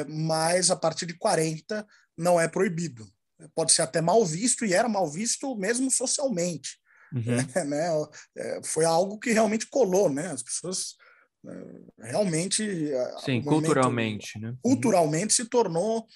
[0.07, 1.85] mas a partir de 40
[2.17, 3.05] não é proibido.
[3.53, 6.79] Pode ser até mal visto, e era mal visto mesmo socialmente.
[7.13, 7.37] Uhum.
[7.55, 7.89] É, né?
[8.35, 10.27] É, foi algo que realmente colou, né?
[10.27, 10.95] As pessoas
[11.43, 11.53] né,
[11.99, 12.89] realmente
[13.23, 14.55] sim culturalmente né?
[14.61, 16.07] culturalmente se tornou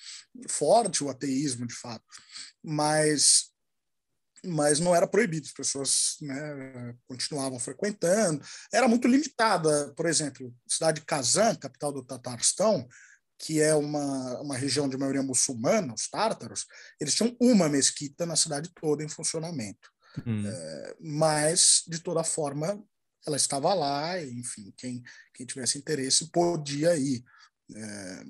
[0.47, 2.05] forte o ateísmo de fato
[2.63, 3.49] mas
[4.45, 11.01] mas não era proibido as pessoas né, continuavam frequentando era muito limitada por exemplo cidade
[11.01, 12.87] de Kazan capital do Tatarstão
[13.39, 16.65] que é uma, uma região de maioria muçulmana, os tártaros,
[16.99, 19.89] eles tinham uma mesquita na cidade toda em funcionamento.
[20.25, 20.47] Hum.
[20.47, 22.83] É, mas, de toda forma,
[23.25, 27.23] ela estava lá, enfim, quem, quem tivesse interesse podia ir.
[27.75, 28.23] É,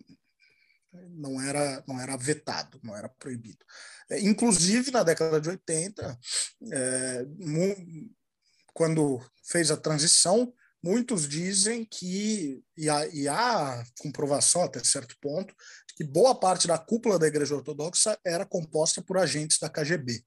[1.12, 3.64] não era, não era vetado, não era proibido.
[4.10, 6.20] É, inclusive, na década de 80,
[6.72, 7.26] é,
[8.74, 15.54] quando fez a transição, muitos dizem que, e há, e há comprovação até certo ponto,
[15.96, 20.24] que boa parte da cúpula da Igreja Ortodoxa era composta por agentes da KGB.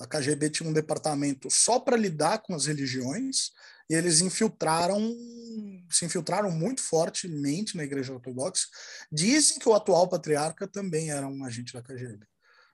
[0.00, 3.50] A KGB tinha um departamento só para lidar com as religiões
[3.88, 5.14] e eles infiltraram,
[5.90, 8.66] se infiltraram muito fortemente na Igreja Ortodoxa.
[9.12, 12.24] Dizem que o atual patriarca também era um agente da KGB.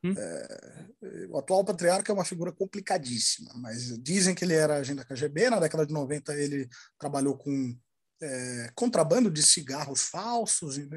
[0.05, 0.15] Hum.
[0.17, 5.05] É, o atual patriarca é uma figura complicadíssima, mas dizem que ele era agente da
[5.05, 5.51] KGB.
[5.51, 7.77] Na década de 90, ele trabalhou com
[8.23, 10.89] é, contrabando de cigarros falsos e,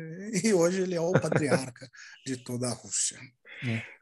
[0.44, 1.89] e, hoje ele é o patriarca
[2.26, 3.20] de toda a Rússia.
[3.65, 3.99] É.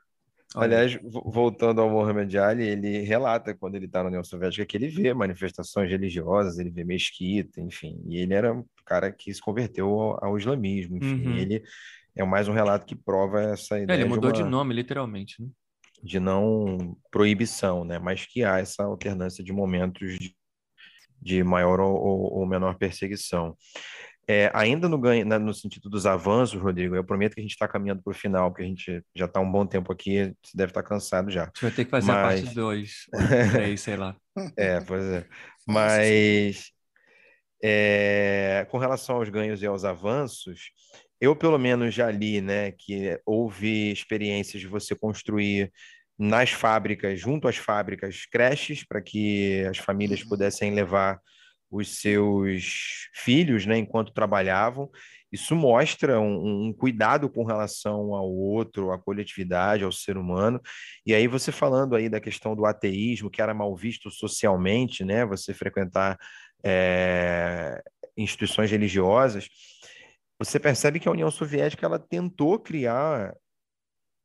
[0.56, 4.88] Aliás, voltando ao Mohamed Ali, ele relata quando ele está na União Soviética que ele
[4.88, 9.88] vê manifestações religiosas, ele vê mesquita, enfim, e ele era um cara que se converteu
[9.90, 11.38] ao, ao islamismo, enfim, uhum.
[11.38, 11.64] ele
[12.16, 13.98] é mais um relato que prova essa ideia.
[13.98, 15.50] É, ele mudou de, uma, de nome, literalmente, né?
[16.02, 18.00] De não proibição, né?
[18.00, 20.36] Mas que há essa alternância de momentos de,
[21.22, 23.56] de maior ou, ou menor perseguição.
[24.30, 27.66] É, ainda no, ganho, no sentido dos avanços, Rodrigo, eu prometo que a gente está
[27.66, 30.72] caminhando para o final, porque a gente já está um bom tempo aqui, você deve
[30.72, 31.44] estar tá cansado já.
[31.44, 32.18] A gente vai ter que fazer Mas...
[32.18, 33.06] a parte 2,
[33.54, 34.18] 3, sei lá.
[34.58, 35.26] É, pois é.
[35.66, 36.72] Mas
[37.64, 40.72] é, com relação aos ganhos e aos avanços,
[41.20, 45.72] eu pelo menos já li, né, que houve experiências de você construir
[46.18, 50.30] nas fábricas, junto às fábricas, creches para que as famílias uhum.
[50.30, 51.20] pudessem levar
[51.70, 54.90] os seus filhos, né, enquanto trabalhavam.
[55.32, 60.62] Isso mostra um, um, cuidado com relação ao outro, à coletividade, ao ser humano.
[61.06, 65.26] E aí você falando aí da questão do ateísmo, que era mal visto socialmente, né,
[65.26, 66.18] você frequentar
[66.64, 67.82] é,
[68.16, 69.50] instituições religiosas,
[70.40, 73.36] você percebe que a União Soviética ela tentou criar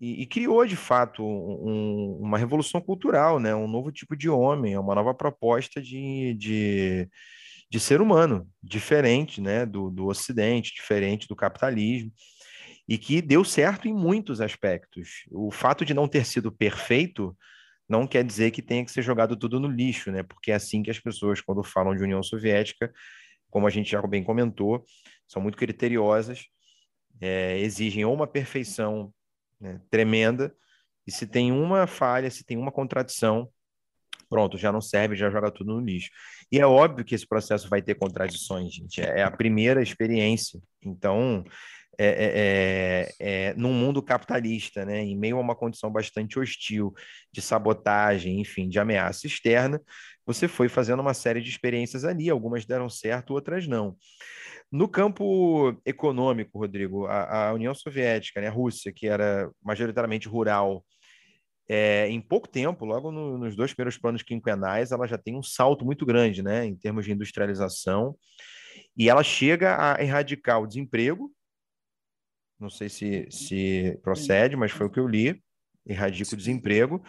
[0.03, 3.55] e, e criou de fato um, uma revolução cultural, né?
[3.55, 7.09] um novo tipo de homem, uma nova proposta de, de,
[7.71, 9.65] de ser humano, diferente né?
[9.65, 12.12] do, do Ocidente, diferente do capitalismo,
[12.88, 15.23] e que deu certo em muitos aspectos.
[15.31, 17.37] O fato de não ter sido perfeito
[17.88, 20.25] não quer dizer que tenha que ser jogado tudo no lixo, né?
[20.25, 22.93] porque é assim que as pessoas, quando falam de União Soviética,
[23.49, 24.85] como a gente já bem comentou,
[25.29, 26.47] são muito criteriosas,
[27.21, 29.15] é, exigem ou uma perfeição
[29.62, 30.55] né, tremenda.
[31.07, 33.48] E se tem uma falha, se tem uma contradição,
[34.29, 36.11] pronto, já não serve, já joga tudo no lixo.
[36.51, 39.01] E é óbvio que esse processo vai ter contradições, gente.
[39.01, 40.61] É a primeira experiência.
[40.85, 41.44] Então,
[41.98, 46.92] é, é, é, é, num mundo capitalista, né, em meio a uma condição bastante hostil
[47.31, 49.81] de sabotagem, enfim, de ameaça externa,
[50.27, 52.31] você foi fazendo uma série de experiências ali.
[52.31, 53.97] Algumas deram certo, outras não.
[54.71, 60.85] No campo econômico, Rodrigo, a, a União Soviética, né, a Rússia, que era majoritariamente rural,
[61.69, 65.43] é, em pouco tempo, logo no, nos dois primeiros planos quinquenais, ela já tem um
[65.43, 68.17] salto muito grande né, em termos de industrialização,
[68.97, 71.33] e ela chega a erradicar o desemprego.
[72.59, 75.43] Não sei se, se procede, mas foi o que eu li.
[75.87, 77.03] Erradica o desemprego.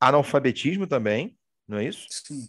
[0.00, 1.36] Analfabetismo também,
[1.70, 2.06] não é isso?
[2.10, 2.48] Sim.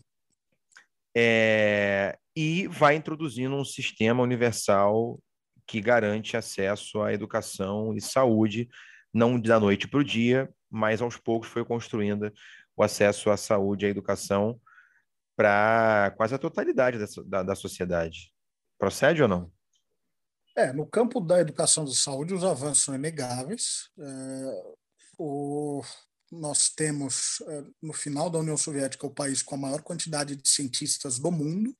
[1.15, 5.21] É, e vai introduzindo um sistema universal
[5.67, 8.67] que garante acesso à educação e saúde,
[9.13, 12.31] não da noite para o dia, mas aos poucos foi construindo
[12.75, 14.59] o acesso à saúde e à educação
[15.35, 18.33] para quase a totalidade da, da, da, sociedade.
[18.77, 19.51] Procede ou não?
[20.55, 23.89] É, no campo da educação e saúde, os avanços são inegáveis.
[23.97, 24.73] É,
[25.17, 25.81] o,
[26.31, 30.47] nós temos, é, no final da União Soviética, o país com a maior quantidade de
[30.47, 31.75] cientistas do mundo,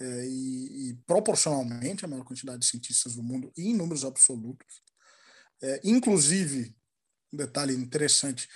[0.00, 4.82] é, e, e, proporcionalmente a maior quantidade de cientistas do mundo em números absolutos.
[5.62, 6.74] É, inclusive,
[7.32, 8.48] um detalhe interessante,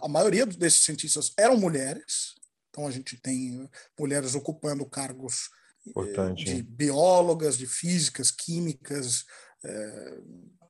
[0.00, 2.34] a maioria desses cientistas eram mulheres,
[2.70, 3.68] então a gente tem
[4.00, 5.50] mulheres ocupando cargos
[5.86, 9.26] Importante, de biólogas, de físicas, químicas,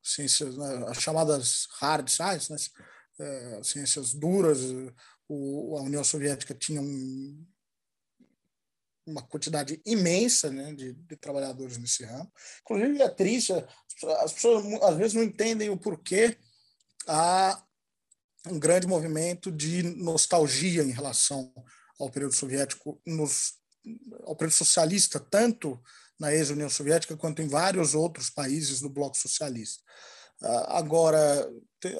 [0.02, 2.56] ciências, né, as chamadas hard sciences, né,
[3.18, 4.60] é, ciências duras.
[5.28, 7.46] O, a União Soviética tinha um,
[9.06, 12.30] uma quantidade imensa né, de, de, trabalhadores nesse ramo.
[12.62, 13.52] Inclusive, é triste,
[14.20, 16.38] as pessoas às vezes não entendem o porquê
[17.06, 17.62] há
[18.46, 21.52] um grande movimento de nostalgia em relação
[21.98, 23.54] ao período soviético nos,
[24.24, 25.80] ao Período Socialista, tanto
[26.18, 29.82] na ex-União Soviética quanto em vários outros países do bloco socialista.
[30.42, 31.50] Ah, agora,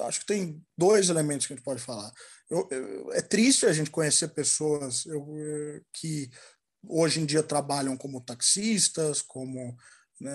[0.07, 2.11] acho que tem dois elementos que a gente pode falar.
[2.49, 6.29] Eu, eu, é triste a gente conhecer pessoas eu, eh, que
[6.87, 9.77] hoje em dia trabalham como taxistas, como
[10.19, 10.33] né,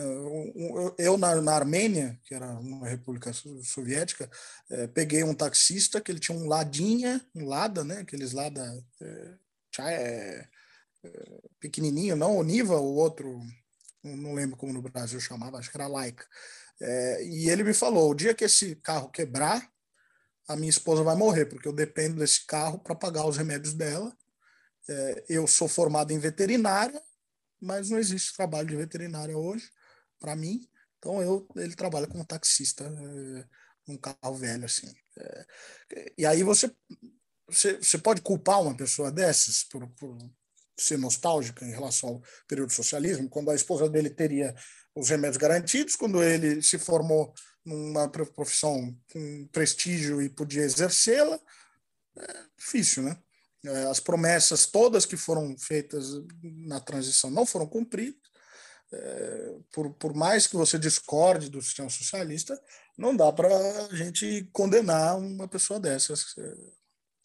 [0.99, 4.31] eu, na, na, Armênia, que era uma república soviética,
[4.71, 8.63] é, peguei um taxista que ele tinha um Ladinha, um Lada, né, aqueles Lada
[9.03, 9.35] é,
[9.79, 10.49] é,
[11.61, 13.41] pequenininho, não o Niva, o outro,
[14.03, 16.25] não lembro como no Brasil chamava, acho que era Laika.
[16.81, 19.71] É, e ele me falou: o dia que esse carro quebrar,
[20.49, 24.15] a minha esposa vai morrer, porque eu dependo desse carro para pagar os remédios dela.
[24.89, 27.03] É, eu sou formado em veterinária,
[27.61, 29.71] mas não existe trabalho de veterinária hoje
[30.21, 30.69] para mim.
[30.99, 34.93] Então eu, ele trabalha como taxista é, carro velho assim.
[35.19, 35.47] É,
[36.19, 36.71] e aí você,
[37.49, 40.19] você, você pode culpar uma pessoa dessas por, por
[40.79, 44.55] ser nostálgica em relação ao período do socialismo, quando a esposa dele teria
[44.95, 51.39] os remédios garantidos, quando ele se formou numa profissão com prestígio e podia exercê-la,
[52.17, 53.19] é difícil, né?
[53.65, 56.07] É, as promessas todas que foram feitas
[56.43, 58.21] na transição não foram cumpridas.
[58.93, 62.61] É, por, por mais que você discorde do sistema socialista,
[62.97, 63.49] não dá para
[63.87, 66.55] a gente condenar uma pessoa dessas é,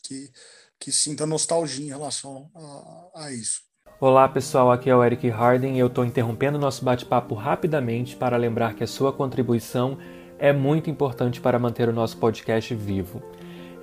[0.01, 0.32] que,
[0.79, 3.68] que sinta nostalgia em relação a, a isso.
[4.01, 8.38] Olá pessoal, aqui é o Eric Harden e eu estou interrompendo nosso bate-papo rapidamente para
[8.38, 9.97] lembrar que a sua contribuição
[10.39, 13.21] é muito importante para manter o nosso podcast vivo.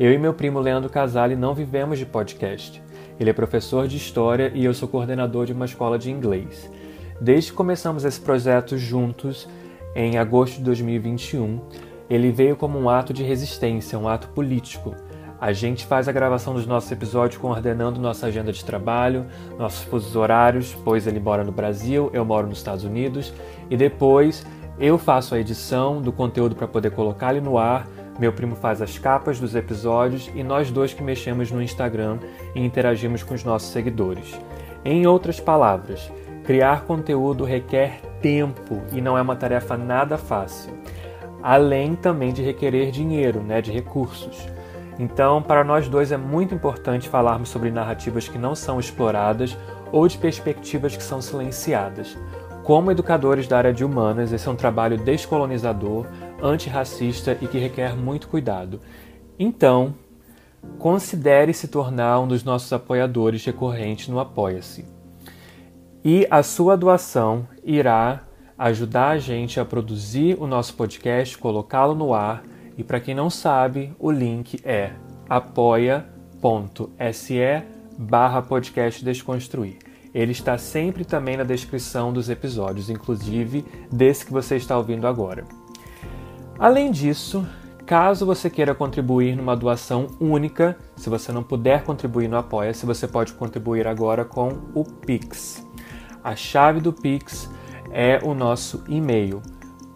[0.01, 2.83] Eu e meu primo Leandro Casale não vivemos de podcast.
[3.21, 6.71] Ele é professor de história e eu sou coordenador de uma escola de inglês.
[7.21, 9.47] Desde que começamos esse projeto juntos,
[9.95, 11.61] em agosto de 2021,
[12.09, 14.95] ele veio como um ato de resistência, um ato político
[15.41, 19.27] a gente faz a gravação dos nossos episódios coordenando nossa agenda de trabalho,
[19.59, 23.33] nossos fusos horários, pois ele mora no Brasil, eu moro nos Estados Unidos,
[23.69, 24.47] e depois
[24.79, 27.87] eu faço a edição do conteúdo para poder colocar ele no ar.
[28.19, 32.19] Meu primo faz as capas dos episódios e nós dois que mexemos no Instagram
[32.55, 34.39] e interagimos com os nossos seguidores.
[34.85, 36.11] Em outras palavras,
[36.45, 40.73] criar conteúdo requer tempo e não é uma tarefa nada fácil.
[41.43, 44.56] Além também de requerer dinheiro, né, de recursos.
[44.99, 49.57] Então, para nós dois é muito importante falarmos sobre narrativas que não são exploradas
[49.93, 52.17] ou de perspectivas que são silenciadas.
[52.65, 56.07] Como educadores da área de humanas, esse é um trabalho descolonizador,
[56.43, 58.81] antirracista e que requer muito cuidado.
[59.39, 59.95] Então,
[60.79, 64.85] considere se tornar um dos nossos apoiadores recorrentes no Apoia-se.
[66.03, 68.23] E a sua doação irá
[68.59, 72.43] ajudar a gente a produzir o nosso podcast, colocá-lo no ar
[72.77, 74.93] e para quem não sabe, o link é
[75.29, 76.05] apoia.se
[77.99, 79.79] barra podcast Desconstruir.
[80.15, 85.45] Ele está sempre também na descrição dos episódios, inclusive desse que você está ouvindo agora.
[86.59, 87.47] Além disso,
[87.85, 93.07] caso você queira contribuir numa doação única, se você não puder contribuir no Apoia-se, você
[93.07, 95.67] pode contribuir agora com o Pix.
[96.25, 97.51] A chave do Pix
[97.91, 99.41] é o nosso e-mail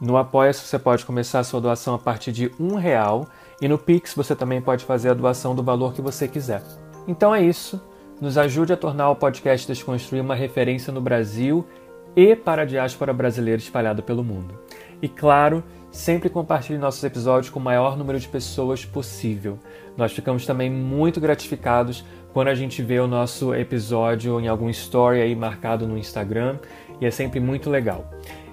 [0.00, 3.26] No Apoia-se você pode começar a sua doação a partir de um real
[3.60, 6.62] e no Pix você também pode fazer a doação do valor que você quiser.
[7.08, 7.82] Então é isso.
[8.20, 11.66] Nos ajude a tornar o podcast Desconstruir uma referência no Brasil
[12.14, 14.56] e para a diáspora brasileira espalhada pelo mundo.
[15.02, 19.58] E claro, sempre compartilhe nossos episódios com o maior número de pessoas possível.
[19.96, 25.20] Nós ficamos também muito gratificados quando a gente vê o nosso episódio em algum story
[25.20, 26.58] aí marcado no Instagram
[27.00, 28.08] e é sempre muito legal.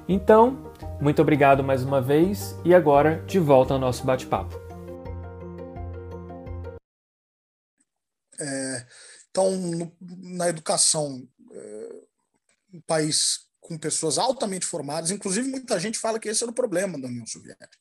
[0.08, 4.56] Então, muito obrigado mais uma vez e agora de volta ao nosso bate-papo.
[8.40, 8.86] É,
[9.30, 11.90] então, no, na educação, é,
[12.74, 17.00] um país com pessoas altamente formadas, inclusive muita gente fala que esse era o problema
[17.00, 17.78] da União Soviética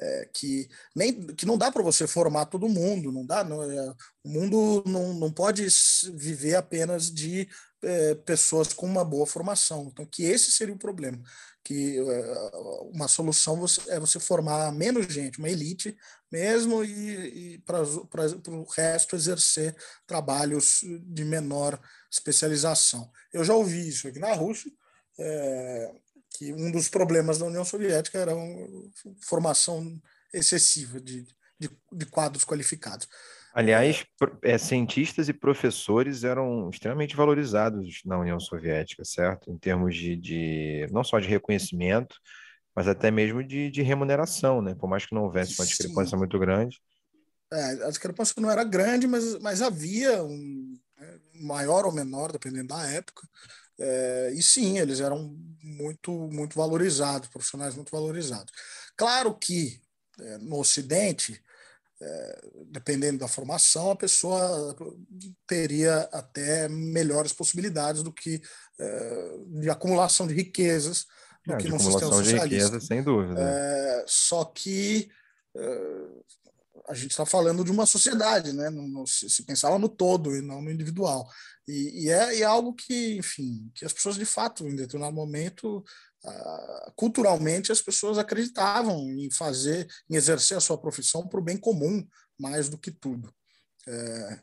[0.00, 3.94] é, que nem que não dá para você formar todo mundo, não dá, não, é,
[4.24, 5.66] o mundo não, não pode
[6.14, 7.48] viver apenas de
[7.82, 9.88] é, pessoas com uma boa formação.
[9.90, 11.20] Então, que esse seria o problema,
[11.64, 12.50] que é,
[12.92, 15.96] uma solução você, é você formar menos gente, uma elite
[16.30, 19.74] mesmo, e, e para o resto exercer
[20.06, 21.80] trabalhos de menor
[22.10, 23.10] especialização.
[23.32, 24.70] Eu já ouvi isso aqui na Rússia.
[25.20, 25.92] É,
[26.38, 28.36] que um dos problemas da União Soviética era a
[29.20, 30.00] formação
[30.32, 31.26] excessiva de,
[31.58, 33.08] de, de quadros qualificados.
[33.52, 34.04] Aliás,
[34.42, 39.50] é, cientistas e professores eram extremamente valorizados na União Soviética, certo?
[39.50, 42.14] Em termos de, de não só de reconhecimento,
[42.72, 44.76] mas até mesmo de, de remuneração, né?
[44.76, 46.18] Por mais que não houvesse uma discrepância Sim.
[46.18, 46.80] muito grande.
[47.52, 52.68] É, a discrepância não era grande, mas, mas havia um né, maior ou menor, dependendo
[52.68, 53.26] da época.
[53.80, 58.52] É, e sim, eles eram muito, muito valorizados, profissionais muito valorizados.
[58.96, 59.80] Claro que
[60.20, 61.40] é, no Ocidente,
[62.00, 64.76] é, dependendo da formação, a pessoa
[65.46, 68.40] teria até melhores possibilidades do que
[68.80, 71.06] é, de acumulação de riquezas
[71.46, 72.66] do É, que de no acumulação sistema de socialista.
[72.66, 73.40] riqueza, sem dúvida.
[73.40, 75.08] É, só que
[76.88, 78.70] a gente está falando de uma sociedade, né?
[79.06, 81.28] Se pensava no todo e não no individual.
[81.68, 85.14] E, e é, e é algo que, enfim, que as pessoas de fato, em determinado
[85.14, 85.84] momento,
[86.24, 91.58] ah, culturalmente, as pessoas acreditavam em fazer, em exercer a sua profissão para o bem
[91.58, 92.06] comum,
[92.38, 93.30] mais do que tudo.
[93.86, 94.40] É,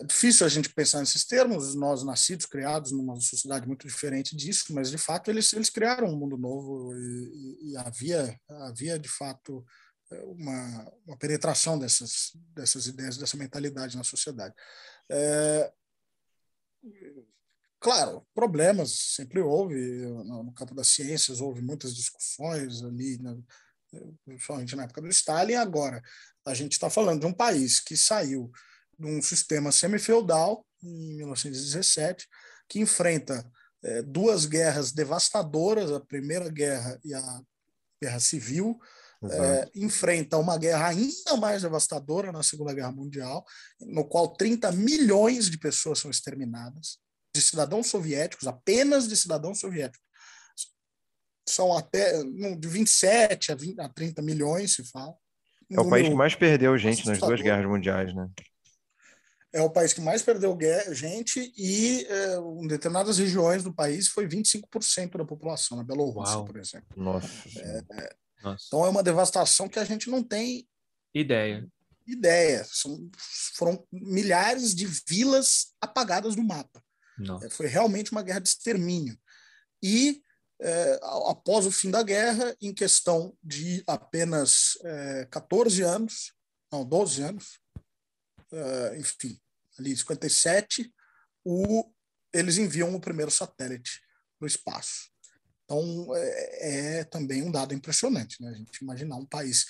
[0.00, 4.74] é difícil a gente pensar nesses termos, nós nascidos, criados numa sociedade muito diferente disso,
[4.74, 9.64] mas de fato eles, eles criaram um mundo novo e, e- havia, havia de fato
[10.10, 14.54] uma, uma penetração dessas, dessas ideias, dessa mentalidade na sociedade.
[15.10, 15.72] É,
[17.80, 19.74] claro, problemas sempre houve
[20.24, 23.36] no, campo das ciências, houve muitas discussões ali, né,
[24.24, 25.54] principalmente na época do Stalin.
[25.54, 26.02] Agora,
[26.44, 28.50] a gente está falando de um país que saiu
[28.98, 32.28] de um sistema semifeudal em 1917,
[32.68, 33.50] que enfrenta
[33.82, 37.40] eh, duas guerras devastadoras, a Primeira Guerra e a
[38.02, 38.78] Guerra Civil.
[39.24, 43.44] É, enfrenta uma guerra ainda mais devastadora na Segunda Guerra Mundial,
[43.80, 46.98] no qual 30 milhões de pessoas são exterminadas,
[47.34, 50.06] de cidadãos soviéticos, apenas de cidadãos soviéticos.
[51.48, 55.14] São até de 27 a, 20, a 30 milhões, se fala.
[55.70, 58.28] É o país que mais perdeu gente nas duas guerras mundiais, né?
[59.52, 64.08] é o país que mais perdeu guerra, gente e é, em determinadas regiões do país
[64.08, 66.88] foi 25% da população, na Bielorrússia, por exemplo.
[66.96, 67.48] Nossa.
[67.48, 67.84] Senhora.
[68.42, 68.64] Nossa.
[68.66, 70.68] Então é uma devastação que a gente não tem
[71.14, 71.66] Ideia.
[72.06, 72.64] ideia.
[72.64, 73.10] São,
[73.54, 76.82] foram milhares de vilas apagadas do mapa.
[77.18, 77.42] Não.
[77.42, 79.18] É, Foi realmente uma guerra de extermínio.
[79.82, 80.22] E,
[80.60, 86.32] é, após o fim da guerra, em questão de apenas é, 14 anos,
[86.70, 87.58] não, 12 anos,
[88.52, 89.38] é, enfim,
[89.78, 90.92] ali 57,
[91.44, 91.90] o,
[92.32, 94.00] eles enviam o primeiro satélite
[94.38, 95.10] para o espaço.
[95.68, 98.48] Então, é, é também um dado impressionante, né?
[98.48, 99.66] A gente imaginar um país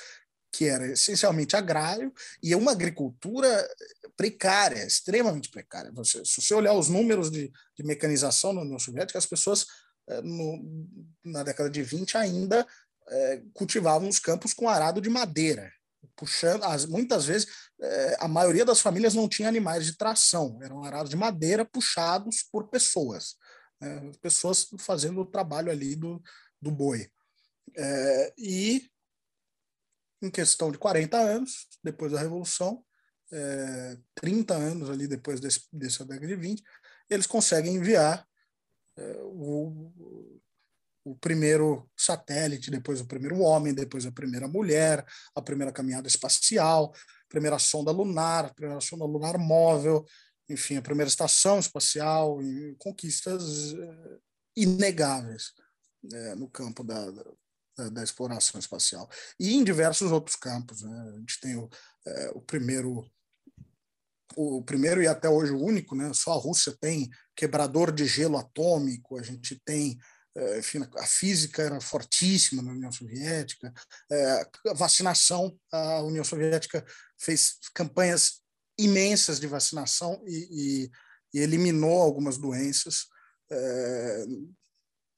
[0.53, 3.69] que era essencialmente agrário e é uma agricultura
[4.17, 5.93] precária, extremamente precária.
[5.93, 9.67] Você, se você olhar os números de, de mecanização na União Soviética, as pessoas
[10.09, 10.89] eh, no,
[11.25, 12.67] na década de 20 ainda
[13.09, 15.71] eh, cultivavam os campos com arado de madeira,
[16.17, 17.49] puxando, as, muitas vezes
[17.81, 22.43] eh, a maioria das famílias não tinha animais de tração, eram arados de madeira puxados
[22.51, 23.37] por pessoas,
[23.81, 26.22] né, pessoas fazendo o trabalho ali do,
[26.61, 27.11] do boi.
[27.76, 28.91] Eh, e
[30.22, 32.85] em questão de 40 anos, depois da Revolução,
[33.33, 36.62] é, 30 anos ali depois desse, dessa década de 20,
[37.09, 38.26] eles conseguem enviar
[38.97, 40.33] é, o,
[41.05, 45.05] o primeiro satélite, depois o primeiro homem, depois a primeira mulher,
[45.35, 46.93] a primeira caminhada espacial,
[47.29, 50.05] primeira sonda lunar, primeira sonda lunar móvel,
[50.49, 54.19] enfim, a primeira estação espacial, e conquistas é,
[54.57, 55.53] inegáveis
[56.13, 60.83] é, no campo da, da, da exploração espacial e em diversos outros campos.
[60.83, 61.13] Né?
[61.15, 61.69] A gente tem o,
[62.07, 63.05] é, o primeiro
[64.37, 66.13] o primeiro e até hoje o único, né?
[66.13, 69.19] Só a Rússia tem quebrador de gelo atômico.
[69.19, 69.99] A gente tem,
[70.37, 73.73] é, enfim, a física era fortíssima na União Soviética.
[74.67, 76.85] A vacinação, a União Soviética
[77.19, 78.43] fez campanhas
[78.79, 83.07] imensas de vacinação e, e, e eliminou algumas doenças.
[83.51, 84.24] É,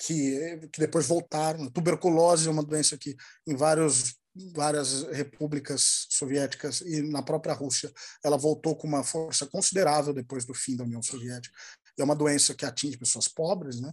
[0.00, 1.64] que, que depois voltaram.
[1.64, 3.14] A tuberculose é uma doença que
[3.46, 4.16] em vários,
[4.54, 7.92] várias repúblicas soviéticas e na própria Rússia
[8.24, 11.54] ela voltou com uma força considerável depois do fim da União Soviética.
[11.98, 13.92] É uma doença que atinge pessoas pobres, né?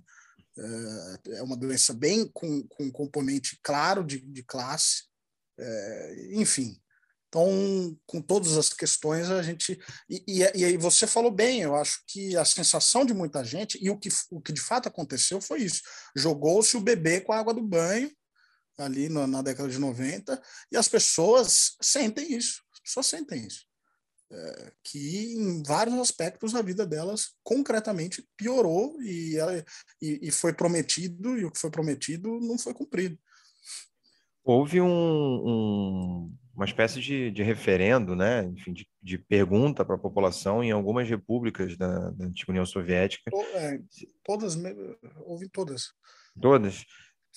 [1.29, 5.03] É uma doença bem com, com um componente claro de, de classe,
[5.59, 6.79] é, enfim.
[7.37, 9.79] Então, com todas as questões, a gente.
[10.09, 13.77] E, e, e, aí você falou bem, eu acho que a sensação de muita gente,
[13.79, 15.83] e o que, o que de fato aconteceu foi isso:
[16.15, 18.11] jogou-se o bebê com a água do banho,
[18.75, 23.67] ali na, na, década de 90, e as pessoas sentem isso, as pessoas sentem isso.
[24.29, 29.63] É, que em vários aspectos a vida delas concretamente piorou e, ela,
[30.01, 33.17] e, e foi prometido, e o que foi prometido não foi cumprido.
[34.43, 38.43] Houve um, um uma espécie de, de, referendo, né?
[38.45, 43.29] Enfim, de, de pergunta para a população em algumas repúblicas da, da antiga União Soviética.
[43.53, 43.79] É,
[44.23, 44.57] todas,
[45.23, 45.93] houve todas.
[46.41, 46.83] Todas?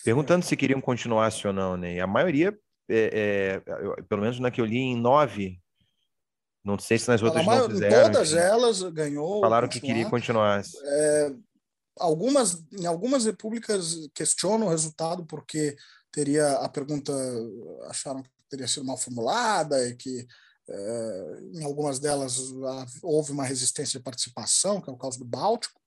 [0.03, 1.97] Perguntando se queriam continuar ou não, né?
[1.97, 2.59] E a maioria
[2.89, 5.61] é, é, pelo menos na que eu li, em nove.
[6.65, 8.11] Não sei se nas outras não fizeram.
[8.11, 9.43] Todas elas ganhou.
[9.43, 10.63] Falaram que queria continuar.
[10.63, 11.33] É,
[11.99, 15.77] algumas, em algumas repúblicas questionam o resultado porque
[16.11, 17.13] teria a pergunta
[17.87, 20.27] acharam que teria sido mal formulada e que
[20.69, 22.39] é, em algumas delas
[23.03, 25.81] houve uma resistência de participação, que é o caso do Báltico.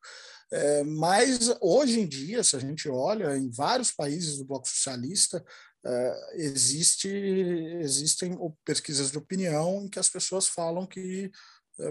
[0.52, 5.44] É, mas hoje em dia, se a gente olha em vários países do bloco socialista,
[5.86, 11.32] é, existe, existem pesquisas de opinião em que as pessoas falam que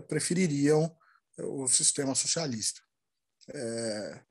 [0.07, 0.95] prefeririam
[1.39, 2.81] o sistema socialista.
[3.53, 4.23] É,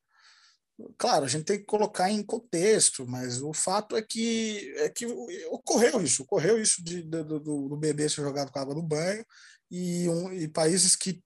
[0.98, 5.06] claro, a gente tem que colocar em contexto, mas o fato é que, é que
[5.50, 9.26] ocorreu isso, ocorreu isso de, do, do, bebê ser jogado com água no banho
[9.70, 11.22] e, um, e países que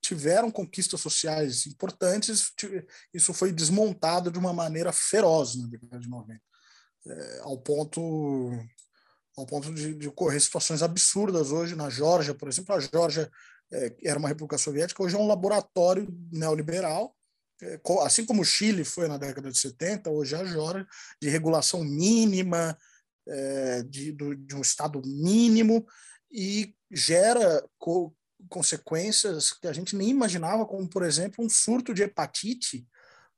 [0.00, 2.52] tiveram conquistas sociais importantes,
[3.12, 6.40] isso foi desmontado de uma maneira feroz na década de 90,
[7.06, 8.52] é, ao ponto
[9.36, 13.28] ao ponto de, de, ocorrer situações absurdas hoje na Geórgia, por exemplo, a Geórgia
[13.72, 17.14] é, era uma república soviética, hoje é um laboratório neoliberal,
[18.02, 20.86] assim como o Chile foi na década de 70, hoje é a Geórgia,
[21.20, 22.76] de regulação mínima,
[23.26, 25.86] é, de, de um Estado mínimo,
[26.30, 28.14] e gera co
[28.48, 32.86] consequências que a gente nem imaginava, como, por exemplo, um surto de hepatite,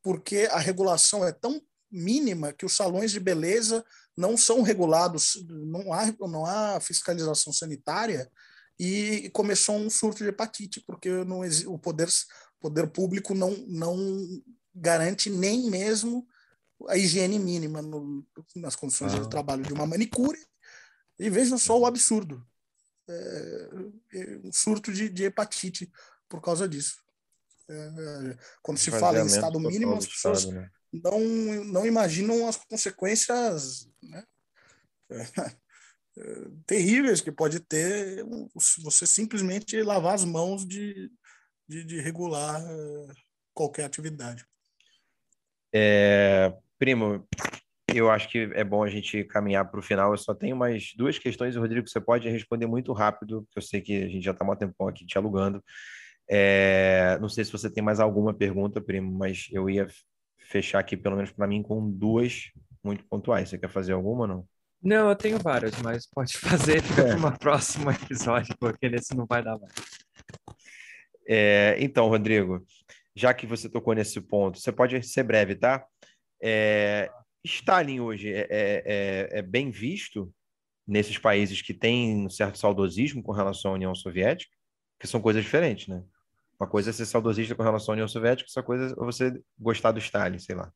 [0.03, 3.85] porque a regulação é tão mínima que os salões de beleza
[4.17, 8.29] não são regulados, não há, não há fiscalização sanitária,
[8.79, 12.09] e começou um surto de hepatite, porque não, o poder,
[12.61, 13.97] poder público não, não
[14.75, 16.27] garante nem mesmo
[16.89, 19.21] a higiene mínima no, nas condições ah.
[19.21, 20.39] de trabalho de uma manicure.
[21.19, 22.47] E vejam só o absurdo
[23.09, 23.69] é,
[24.15, 25.91] é, um surto de, de, hepatite
[26.29, 27.03] por causa disso.
[27.69, 30.71] É, é quando se fala em estado mínimo, as pessoas estado, né?
[30.93, 31.21] não,
[31.65, 34.25] não imaginam as consequências né?
[36.19, 38.25] É, terríveis que pode ter
[38.59, 41.13] se você simplesmente lavar as mãos de,
[41.69, 42.62] de, de regular
[43.55, 44.45] qualquer atividade.
[45.73, 47.27] É, primo,
[47.93, 50.12] eu acho que é bom a gente caminhar para o final.
[50.12, 53.81] Eu só tenho mais duas questões, Rodrigo, você pode responder muito rápido, porque eu sei
[53.81, 55.62] que a gente já está há um tempão aqui te alugando.
[56.29, 57.19] É...
[57.21, 59.87] Não sei se você tem mais alguma pergunta, primo, mas eu ia
[60.39, 62.51] fechar aqui, pelo menos para mim, com duas
[62.83, 63.49] muito pontuais.
[63.49, 64.49] Você quer fazer alguma ou não?
[64.83, 67.14] Não, eu tenho várias, mas pode fazer para é.
[67.17, 69.73] uma próxima episódio, porque nesse não vai dar mais.
[71.29, 72.64] É, então, Rodrigo,
[73.14, 75.85] já que você tocou nesse ponto, você pode ser breve, tá?
[76.41, 77.11] É,
[77.45, 80.33] Stalin hoje é, é, é, é, bem visto
[80.87, 84.55] nesses países que têm um certo saudosismo com relação à União Soviética,
[85.01, 86.05] que são coisas diferentes, né?
[86.59, 89.93] Uma coisa é ser saudosista com relação à União Soviética, outra coisa é você gostar
[89.93, 90.72] do Stalin, sei lá.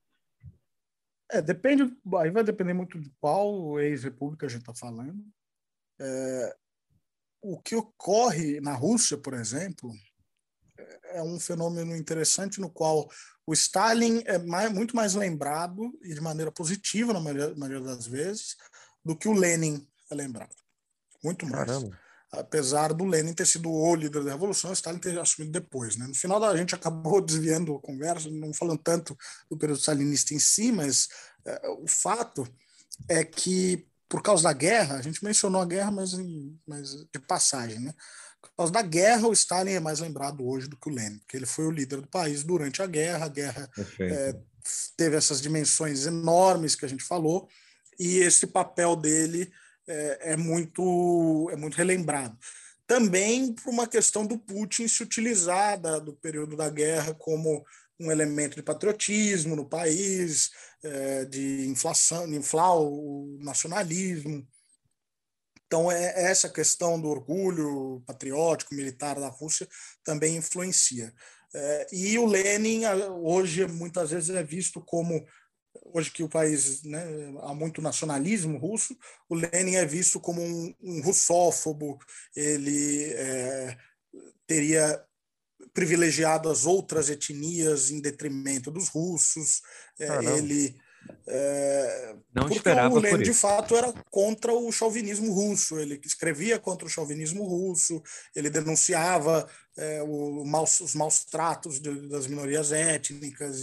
[1.30, 1.84] É, depende,
[2.18, 5.24] aí vai depender muito de qual ex-república a gente está falando.
[6.01, 6.57] É,
[7.42, 9.90] o que ocorre na Rússia, por exemplo,
[11.12, 13.08] é um fenômeno interessante no qual
[13.46, 18.06] o Stalin é mais, muito mais lembrado, e de maneira positiva, na maioria, maioria, das
[18.06, 18.56] vezes,
[19.04, 20.54] do que o Lenin é lembrado.
[21.22, 21.66] Muito mais.
[21.66, 21.98] Caramba.
[22.32, 25.96] Apesar do Lenin ter sido o líder da revolução, o Stalin ter assumido depois.
[25.96, 26.06] Né?
[26.06, 29.16] No final, a gente acabou desviando a conversa, não falando tanto
[29.50, 31.08] do período stalinista em si, mas
[31.44, 32.46] é, o fato
[33.08, 37.18] é que, por causa da guerra, a gente mencionou a guerra, mas, em, mas de
[37.26, 37.92] passagem, né?
[38.43, 41.36] Por causa da guerra, o Stalin é mais lembrado hoje do que o Lenin, porque
[41.36, 43.26] ele foi o líder do país durante a guerra.
[43.26, 43.70] A guerra
[44.01, 44.36] é,
[44.97, 47.49] teve essas dimensões enormes que a gente falou,
[47.99, 49.51] e esse papel dele
[49.86, 52.36] é, é muito, é muito relembrado.
[52.86, 57.64] Também por uma questão do Putin se utilizar da, do período da guerra como
[58.01, 60.51] um elemento de patriotismo no país,
[60.82, 64.47] é, de inflação, de inflar o nacionalismo.
[65.70, 69.68] Então, é, é, essa questão do orgulho patriótico militar da Rússia
[70.02, 71.14] também influencia.
[71.54, 72.82] É, e o Lenin,
[73.22, 75.24] hoje, muitas vezes é visto como.
[75.84, 77.04] Hoje que o país né,
[77.42, 78.96] há muito nacionalismo russo,
[79.28, 81.96] o Lenin é visto como um, um russófobo,
[82.34, 83.78] ele é,
[84.48, 85.00] teria
[85.72, 89.62] privilegiado as outras etnias em detrimento dos russos,
[90.00, 90.76] é, ele
[91.26, 95.78] é, não porque esperava o Lenin, de fato, era contra o chauvinismo russo.
[95.78, 98.03] Ele escrevia contra o chauvinismo russo,
[98.34, 103.59] ele denunciava é, o, maus, os maus tratos de, das minorias étnicas.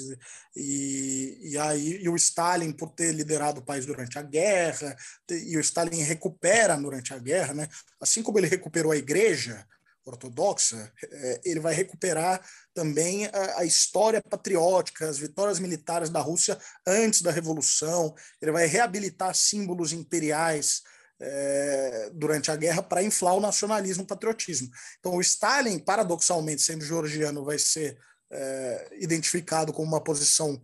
[0.56, 4.96] E, e, aí, e o Stalin, por ter liderado o país durante a guerra,
[5.30, 7.68] e o Stalin recupera durante a guerra, né?
[8.00, 9.66] assim como ele recuperou a igreja
[10.10, 12.42] ortodoxa, é, ele vai recuperar
[12.74, 13.26] também
[13.58, 19.92] a, história patriótica, as vitórias militares da Rússia antes da Revolução, ele vai reabilitar símbolos
[19.94, 20.82] imperiais
[21.20, 24.70] é, durante a guerra para inflar o nacionalismo, o patriotismo.
[25.00, 27.98] Então, o Stalin, paradoxalmente, sendo georgiano, vai ser
[28.32, 30.62] é, identificado como uma posição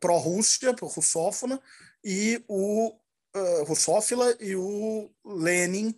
[0.00, 1.62] pró-Rússia, pró-russófona,
[2.02, 2.92] e o
[3.64, 5.94] russófila e o Lenin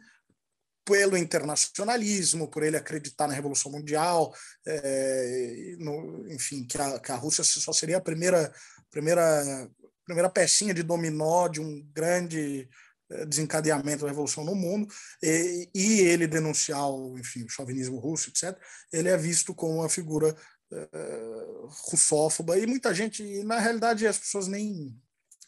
[0.84, 4.34] pelo internacionalismo, por ele acreditar na Revolução Mundial,
[4.66, 8.52] é, no, enfim, que a, que a Rússia só seria a primeira,
[8.90, 9.68] primeira,
[10.04, 12.68] primeira pecinha de dominó de um grande
[13.10, 14.88] eh, desencadeamento da revolução no mundo
[15.22, 18.58] e, e, ele denunciar o, enfim, o chauvinismo russo, etc.
[18.92, 20.34] Ele é visto como uma figura
[20.72, 24.94] uh, russófoba e muita gente, na realidade, as pessoas nem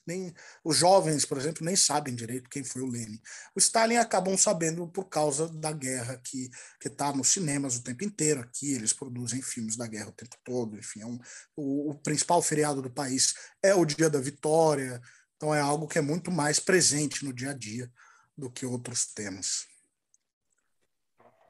[0.07, 0.33] nem
[0.65, 3.21] os jovens, por exemplo, nem sabem direito quem foi o Lenin.
[3.55, 6.49] O Stalin acabam sabendo por causa da guerra que
[6.81, 8.75] que está nos cinemas o tempo inteiro aqui.
[8.75, 10.79] Eles produzem filmes da guerra o tempo todo.
[10.79, 11.19] Enfim, é um,
[11.57, 15.01] o, o principal feriado do país é o Dia da Vitória.
[15.37, 17.91] Então é algo que é muito mais presente no dia a dia
[18.37, 19.67] do que outros temas.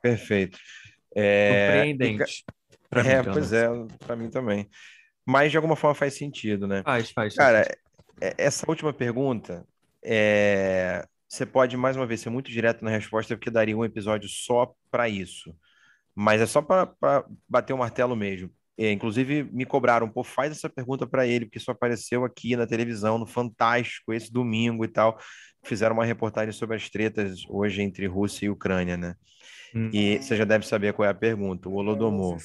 [0.03, 0.59] Perfeito.
[1.15, 1.73] É...
[1.73, 2.45] Surpreendente.
[2.93, 3.67] É, pois é,
[3.99, 4.71] para mim também.
[5.25, 6.83] Mas de alguma forma faz sentido, né?
[6.85, 7.35] Faz, faz.
[7.35, 7.77] Cara, faz.
[8.21, 9.67] É, essa última pergunta,
[10.03, 11.07] é...
[11.29, 14.75] você pode mais uma vez ser muito direto na resposta, porque daria um episódio só
[14.91, 15.55] para isso.
[16.15, 16.95] Mas é só para
[17.49, 18.51] bater o martelo mesmo.
[18.79, 22.67] É, inclusive, me cobraram, pô, faz essa pergunta para ele, porque isso apareceu aqui na
[22.67, 25.19] televisão, no Fantástico, esse domingo e tal.
[25.65, 29.15] Fizeram uma reportagem sobre as tretas hoje entre Rússia e Ucrânia, né?
[29.75, 29.91] Hum.
[29.93, 32.39] E você já deve saber qual é a pergunta, o Holodomor.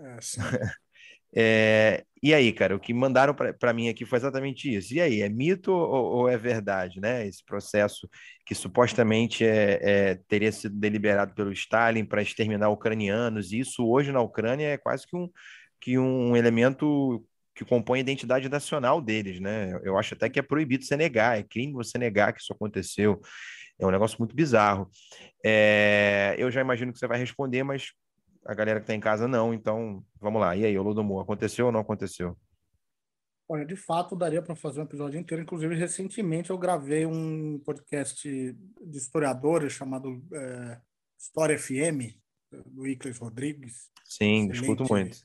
[0.00, 0.18] É, é,
[1.34, 4.94] e aí, cara, o que mandaram para mim aqui foi exatamente isso.
[4.94, 7.26] E aí, é mito ou, ou é verdade, né?
[7.26, 8.08] Esse processo
[8.44, 14.10] que supostamente é, é teria sido deliberado pelo Stalin para exterminar ucranianos, e isso hoje
[14.12, 15.28] na Ucrânia é quase que um,
[15.80, 17.24] que um elemento
[17.54, 19.78] que compõe a identidade nacional deles, né?
[19.82, 23.20] Eu acho até que é proibido você negar, é crime você negar que isso aconteceu.
[23.78, 24.88] É um negócio muito bizarro.
[25.44, 27.92] É, eu já imagino que você vai responder, mas
[28.48, 29.52] a galera que está em casa não.
[29.52, 30.56] Então, vamos lá.
[30.56, 32.34] E aí, Holodomor, aconteceu ou não aconteceu?
[33.46, 35.42] Olha, de fato, daria para fazer um episódio inteiro.
[35.42, 40.80] Inclusive, recentemente eu gravei um podcast de historiadores chamado é,
[41.18, 42.16] História FM,
[42.66, 43.90] do Icles Rodrigues.
[44.02, 44.60] Sim, Excelente.
[44.62, 45.18] escuto muito.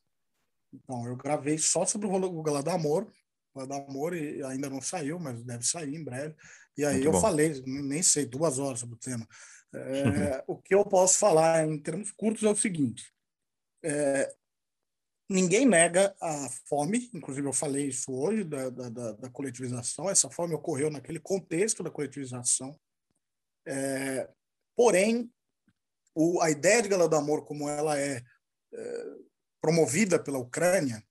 [0.73, 3.09] Então, eu gravei só sobre o Galadamor.
[3.55, 6.35] Galadamor e ainda não saiu, mas deve sair em breve.
[6.77, 7.21] E aí muito eu bom.
[7.21, 9.25] falei, nem sei, duas horas sobre o tema.
[9.73, 13.12] É, o que eu posso falar em termos curtos é o seguinte:
[13.83, 14.33] é,
[15.29, 20.09] ninguém nega a fome, inclusive eu falei isso hoje da, da, da coletivização.
[20.09, 22.79] Essa fome ocorreu naquele contexto da coletivização.
[23.65, 24.29] É,
[24.75, 25.31] porém,
[26.15, 28.21] o, a ideia de Galadamor, como ela é,
[28.73, 29.05] é
[29.61, 31.03] promovida pela Ucrânia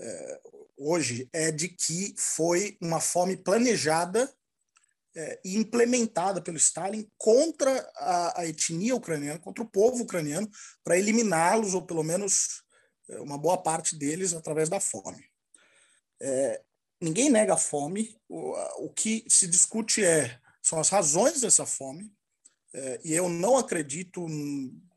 [0.00, 0.40] é,
[0.76, 4.32] hoje, é de que foi uma fome planejada
[5.18, 10.48] é, implementada pelo Stalin contra a, a, etnia ucraniana, contra o povo ucraniano,
[10.84, 12.62] para eliminá-los, ou pelo menos
[13.08, 15.24] é, uma boa parte deles, através da fome.
[16.20, 16.62] É,
[17.00, 18.52] ninguém nega a fome, o,
[18.84, 22.12] o que se discute é, são as razões dessa fome,
[22.72, 24.24] é, e eu não acredito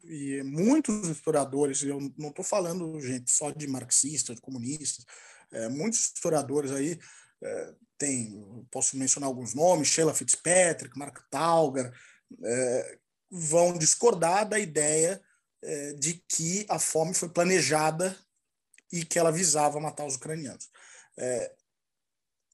[0.04, 5.04] e muitos historiadores, eu não estou falando, gente, só de marxistas, de comunistas,
[5.52, 7.00] é, muitos historiadores aí,
[7.42, 11.94] é, tem, posso mencionar alguns nomes, Sheila Fitzpatrick, Mark Tauger,
[12.44, 12.98] é,
[13.30, 15.22] vão discordar da ideia
[15.62, 18.18] é, de que a fome foi planejada
[18.92, 20.68] e que ela visava matar os ucranianos.
[21.16, 21.54] É,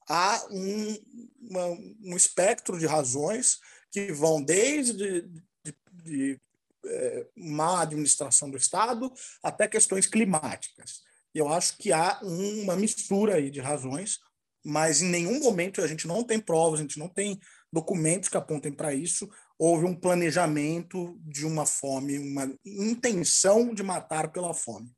[0.09, 0.97] há um,
[1.39, 1.65] uma,
[2.03, 5.21] um espectro de razões que vão desde de,
[5.63, 6.41] de, de
[6.85, 11.03] é, má administração do Estado até questões climáticas.
[11.33, 14.19] Eu acho que há uma mistura aí de razões,
[14.67, 17.39] mas em nenhum momento a gente não tem provas, a gente não tem
[17.71, 19.29] documentos que apontem para isso.
[19.57, 24.91] Houve um planejamento de uma fome, uma intenção de matar pela fome.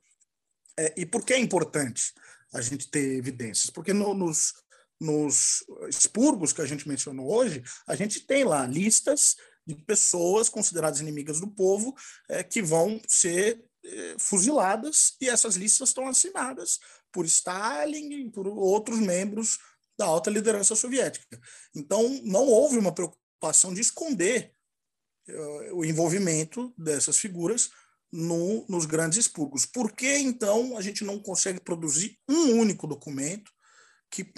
[0.75, 2.13] É, e por que é importante
[2.51, 3.69] a gente ter evidências?
[3.69, 4.55] Porque no, nos,
[4.99, 9.35] nos expurgos que a gente mencionou hoje, a gente tem lá listas
[9.67, 11.93] de pessoas consideradas inimigas do povo
[12.27, 16.79] é, que vão ser é, fuziladas e essas listas estão assinadas
[17.11, 19.57] por Stalin e por outros membros
[19.97, 21.39] da alta liderança soviética.
[21.75, 24.53] Então, não houve uma preocupação de esconder
[25.27, 27.69] uh, o envolvimento dessas figuras
[28.11, 29.65] no, nos grandes expurgos.
[29.65, 33.51] Por que, então, a gente não consegue produzir um único documento
[34.09, 34.31] que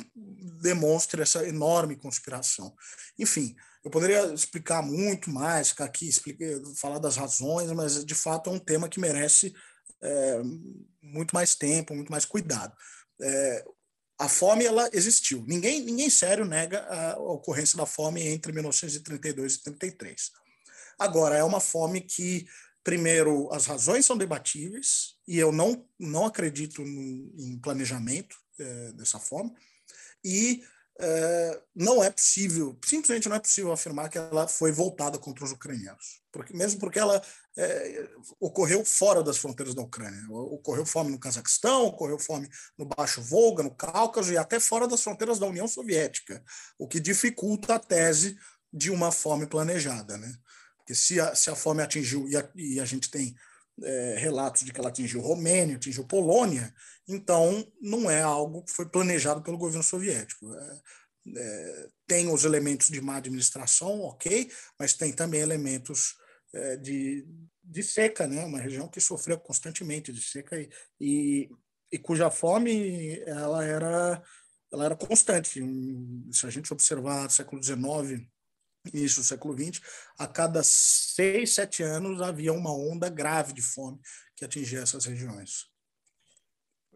[0.62, 2.76] demonstre essa enorme conspiração?
[3.18, 6.46] Enfim, eu poderia explicar muito mais, ficar aqui, explicar,
[6.76, 9.54] falar das razões, mas de fato é um tema que merece
[10.02, 10.42] é,
[11.02, 12.76] muito mais tempo, muito mais cuidado.
[13.22, 13.66] É,
[14.20, 15.44] a fome ela existiu.
[15.48, 20.32] Ninguém, ninguém sério nega a ocorrência da fome entre 1932 e 33.
[21.00, 22.46] Agora, é uma fome que,
[22.84, 29.18] primeiro, as razões são debatíveis, e eu não, não acredito no, em planejamento é, dessa
[29.18, 29.52] fome,
[30.24, 30.64] e
[31.02, 35.52] é, não é possível, simplesmente não é possível afirmar que ela foi voltada contra os
[35.52, 37.22] ucranianos, porque, mesmo porque ela
[37.58, 40.24] é, ocorreu fora das fronteiras da Ucrânia.
[40.30, 45.02] Ocorreu fome no Cazaquistão, ocorreu fome no Baixo Volga, no Cáucaso e até fora das
[45.02, 46.44] fronteiras da União Soviética,
[46.78, 48.38] o que dificulta a tese
[48.72, 50.18] de uma fome planejada.
[50.18, 50.34] Né?
[50.78, 53.36] Porque se a, se a fome atingiu, e a, e a gente tem
[53.84, 56.74] é, relatos de que ela atingiu Romênia, atingiu Polônia,
[57.08, 60.54] então não é algo que foi planejado pelo governo soviético.
[60.54, 60.82] É,
[61.38, 66.16] é, tem os elementos de má administração, ok, mas tem também elementos
[66.54, 67.26] é, de,
[67.64, 68.44] de seca, né?
[68.44, 70.70] uma região que sofreu constantemente de seca e,
[71.00, 71.50] e,
[71.92, 74.24] e cuja fome ela era,
[74.72, 75.62] ela era constante.
[76.32, 78.28] Se a gente observar século XIX,
[78.94, 79.82] início do século XX,
[80.18, 84.00] a cada seis, sete anos havia uma onda grave de fome
[84.36, 85.70] que atingia essas regiões.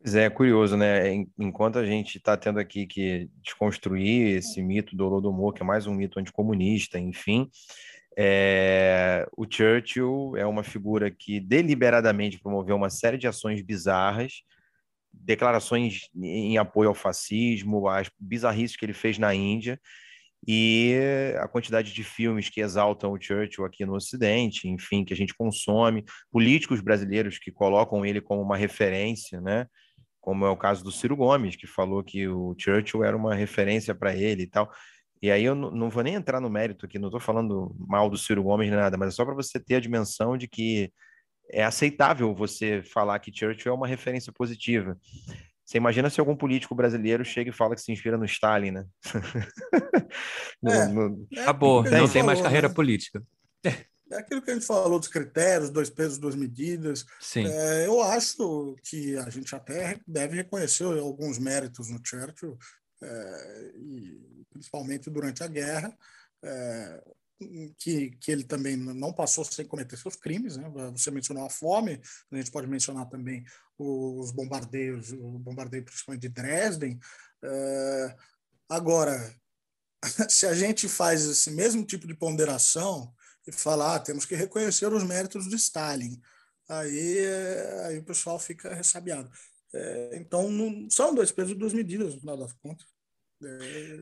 [0.01, 1.13] Pois é, curioso, né?
[1.37, 5.87] Enquanto a gente está tendo aqui que desconstruir esse mito do Holodomor, que é mais
[5.87, 7.49] um mito anticomunista, enfim,
[8.15, 9.27] é...
[9.35, 14.43] o Churchill é uma figura que deliberadamente promoveu uma série de ações bizarras,
[15.11, 19.79] declarações em apoio ao fascismo, as bizarrices que ele fez na Índia,
[20.47, 20.95] e
[21.39, 25.33] a quantidade de filmes que exaltam o Churchill aqui no Ocidente, enfim, que a gente
[25.33, 29.67] consome, políticos brasileiros que colocam ele como uma referência, né?
[30.21, 33.93] Como é o caso do Ciro Gomes, que falou que o Churchill era uma referência
[33.95, 34.71] para ele e tal.
[35.21, 38.17] E aí eu não vou nem entrar no mérito aqui, não estou falando mal do
[38.17, 40.91] Ciro Gomes nem nada, mas é só para você ter a dimensão de que
[41.51, 44.97] é aceitável você falar que Churchill é uma referência positiva.
[45.65, 48.85] Você imagina se algum político brasileiro chega e fala que se inspira no Stalin, né?
[50.61, 51.27] no, é, no...
[51.33, 52.73] É Acabou, não tem falou, mais carreira né?
[52.73, 53.23] política.
[53.63, 57.03] É aquilo que a gente falou dos critérios, dois pesos, duas medidas.
[57.19, 57.47] Sim.
[57.47, 62.55] É, eu acho que a gente até deve reconhecer alguns méritos no Churchill,
[63.01, 65.97] é, e principalmente durante a guerra.
[66.43, 67.01] É,
[67.77, 70.55] que, que ele também não passou sem cometer seus crimes.
[70.57, 70.69] Né?
[70.91, 72.01] Você mencionou a fome,
[72.31, 73.43] a gente pode mencionar também
[73.77, 76.99] os bombardeios, o bombardeio principalmente de Dresden.
[77.43, 78.15] Uh,
[78.69, 79.35] agora,
[80.29, 83.13] se a gente faz esse mesmo tipo de ponderação
[83.47, 86.19] e falar, ah, temos que reconhecer os méritos de Stalin,
[86.67, 87.19] aí,
[87.85, 89.29] aí o pessoal fica ressabiado.
[89.73, 92.87] É, então, não, são dois pesos e duas medidas, no final das contas.
[93.43, 93.99] É,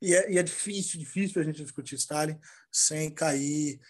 [0.00, 2.38] e é, e é difícil, difícil a gente discutir Stalin
[2.72, 3.80] sem cair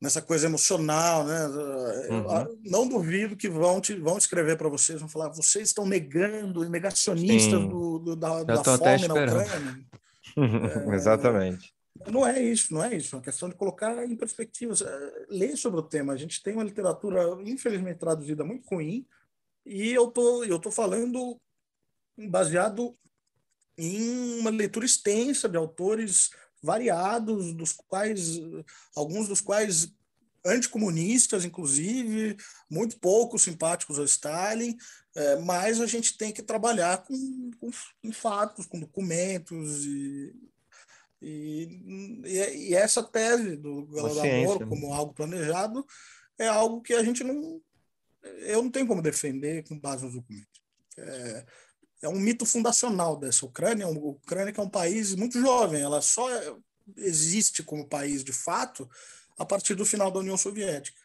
[0.00, 1.46] nessa coisa emocional, né?
[1.46, 2.60] Uhum.
[2.64, 7.60] Não duvido que vão te, vão escrever para vocês, vão falar, vocês estão negando, negacionistas
[7.60, 9.86] do, do, da, da fome na Ucrânia.
[10.90, 11.74] é, Exatamente.
[12.10, 13.14] Não é isso, não é isso.
[13.14, 14.82] É uma questão de colocar em perspectivas.
[14.82, 16.12] É, ler sobre o tema.
[16.12, 19.06] A gente tem uma literatura, infelizmente, traduzida muito ruim,
[19.64, 21.40] e eu tô, eu tô falando
[22.28, 22.96] baseado
[23.78, 26.30] em uma leitura extensa de autores
[26.64, 28.40] variados, dos quais
[28.94, 29.92] alguns dos quais
[30.44, 32.36] anticomunistas, inclusive,
[32.68, 34.76] muito pouco simpáticos ao Stalin,
[35.14, 37.70] é, mas a gente tem que trabalhar com, com,
[38.02, 40.34] com fatos, com documentos e,
[41.22, 41.68] e,
[42.24, 44.66] e, essa tese do Galadamor né?
[44.66, 45.86] como algo planejado
[46.38, 47.60] é algo que a gente não
[48.40, 50.62] eu não tenho como defender com base nos documentos.
[50.96, 51.46] É,
[52.04, 53.86] é um mito fundacional dessa Ucrânia.
[53.86, 56.28] A Ucrânia que é um país muito jovem, ela só
[56.96, 58.88] existe como país de fato
[59.38, 61.00] a partir do final da União Soviética.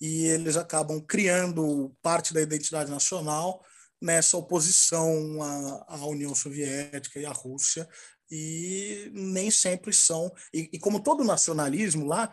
[0.00, 3.64] E eles acabam criando parte da identidade nacional
[4.00, 7.88] nessa oposição à, à União Soviética e à Rússia,
[8.30, 10.32] e nem sempre são.
[10.54, 12.30] E, e, como todo nacionalismo lá,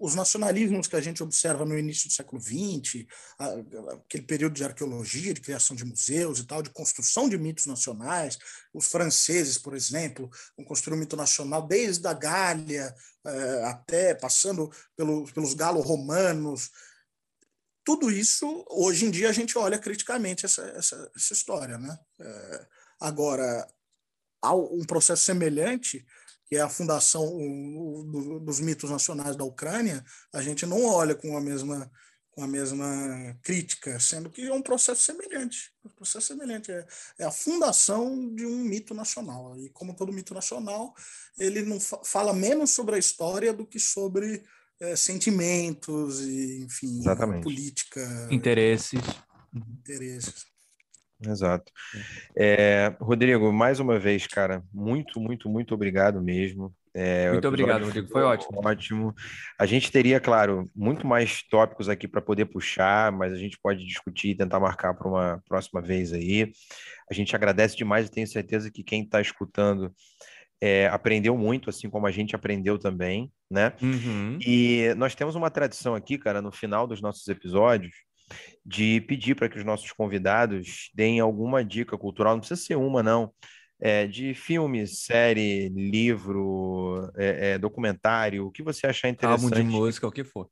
[0.00, 3.06] os nacionalismos que a gente observa no início do século XX,
[3.38, 8.38] aquele período de arqueologia, de criação de museus e tal, de construção de mitos nacionais,
[8.74, 12.94] os franceses, por exemplo, vão construir um mito nacional desde a Gália
[13.26, 16.70] eh, até passando pelo, pelos galo-romanos.
[17.84, 21.76] Tudo isso, hoje em dia, a gente olha criticamente essa, essa, essa história.
[21.78, 21.98] Né?
[22.20, 22.66] Eh,
[23.00, 23.68] agora,
[24.42, 26.04] há um processo semelhante,
[26.46, 27.26] que é a fundação
[28.42, 31.90] dos mitos nacionais da Ucrânia, a gente não olha com a mesma
[32.32, 35.72] com a mesma crítica, sendo que é um processo semelhante.
[35.84, 36.86] Um processo semelhante é,
[37.18, 39.58] é a fundação de um mito nacional.
[39.58, 40.94] E como todo mito nacional,
[41.36, 44.44] ele não fa fala menos sobre a história do que sobre
[44.80, 47.42] é, sentimentos e, enfim, Exatamente.
[47.42, 49.00] política, interesses.
[49.52, 50.46] Interesses.
[51.26, 51.70] Exato.
[52.36, 56.74] É, Rodrigo, mais uma vez, cara, muito, muito, muito obrigado mesmo.
[56.94, 58.08] É, muito obrigado, Rodrigo.
[58.08, 58.60] Foi ótimo.
[58.64, 59.14] Ótimo.
[59.58, 63.84] A gente teria, claro, muito mais tópicos aqui para poder puxar, mas a gente pode
[63.86, 66.50] discutir e tentar marcar para uma próxima vez aí.
[67.10, 69.94] A gente agradece demais e tenho certeza que quem está escutando
[70.60, 73.72] é, aprendeu muito, assim como a gente aprendeu também, né?
[73.80, 74.38] Uhum.
[74.44, 77.94] E nós temos uma tradição aqui, cara, no final dos nossos episódios,
[78.64, 83.02] de pedir para que os nossos convidados deem alguma dica cultural, não precisa ser uma,
[83.02, 83.32] não,
[83.80, 89.44] é, de filme, série, livro, é, é, documentário, o que você achar interessante.
[89.44, 90.48] Álbum de música, o que for.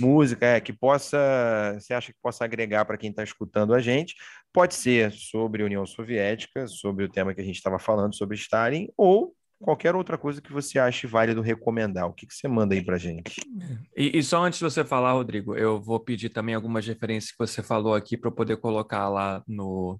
[0.00, 4.16] Música, é, que possa, você acha que possa agregar para quem está escutando a gente.
[4.52, 8.88] Pode ser sobre União Soviética, sobre o tema que a gente estava falando, sobre Stalin,
[8.96, 12.06] ou qualquer outra coisa que você ache válido recomendar.
[12.06, 13.40] O que, que você manda aí para gente?
[13.96, 17.38] E, e, só antes de você falar, Rodrigo, eu vou pedir também algumas referências que
[17.38, 19.98] você falou aqui para poder colocar lá no,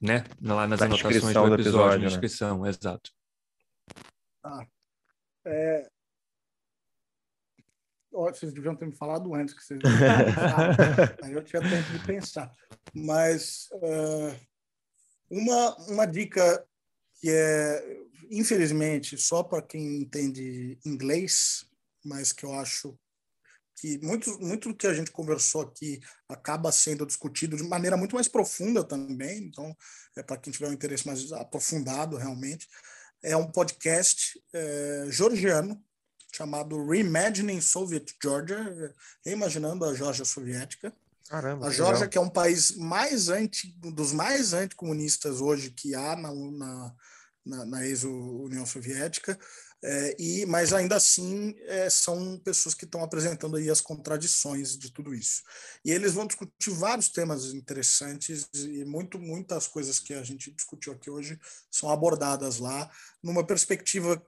[0.00, 2.08] né, lá nas na anotações do episódio, do episódio na né?
[2.08, 3.10] descrição, exato.
[4.42, 4.66] Ah,
[5.44, 5.88] é...
[8.10, 9.80] vocês deviam ter me falado antes que vocês
[11.22, 12.52] aí eu tinha tempo de pensar.
[12.94, 14.34] Mas uh,
[15.30, 16.66] uma, uma dica
[17.26, 21.66] que é infelizmente, só para quem entende inglês,
[22.04, 22.96] mas que eu acho
[23.74, 28.14] que muito, muito do que a gente conversou aqui acaba sendo discutido de maneira muito
[28.14, 29.38] mais profunda também.
[29.38, 29.76] Então,
[30.16, 32.68] é para quem tiver um interesse mais aprofundado, realmente.
[33.22, 35.82] É um podcast é, georgiano
[36.32, 40.94] chamado Reimagining Soviet Georgia, reimaginando a Geórgia soviética.
[41.28, 46.16] Caramba, a Geórgia, que é um país mais anti, dos mais anticomunistas hoje que há
[46.16, 46.94] na, na
[47.46, 49.38] na, na ex-União Soviética,
[49.82, 54.90] é, e mas ainda assim é, são pessoas que estão apresentando aí as contradições de
[54.90, 55.42] tudo isso.
[55.84, 60.92] E eles vão discutir vários temas interessantes e muito muitas coisas que a gente discutiu
[60.92, 61.38] aqui hoje
[61.70, 62.90] são abordadas lá
[63.22, 64.20] numa perspectiva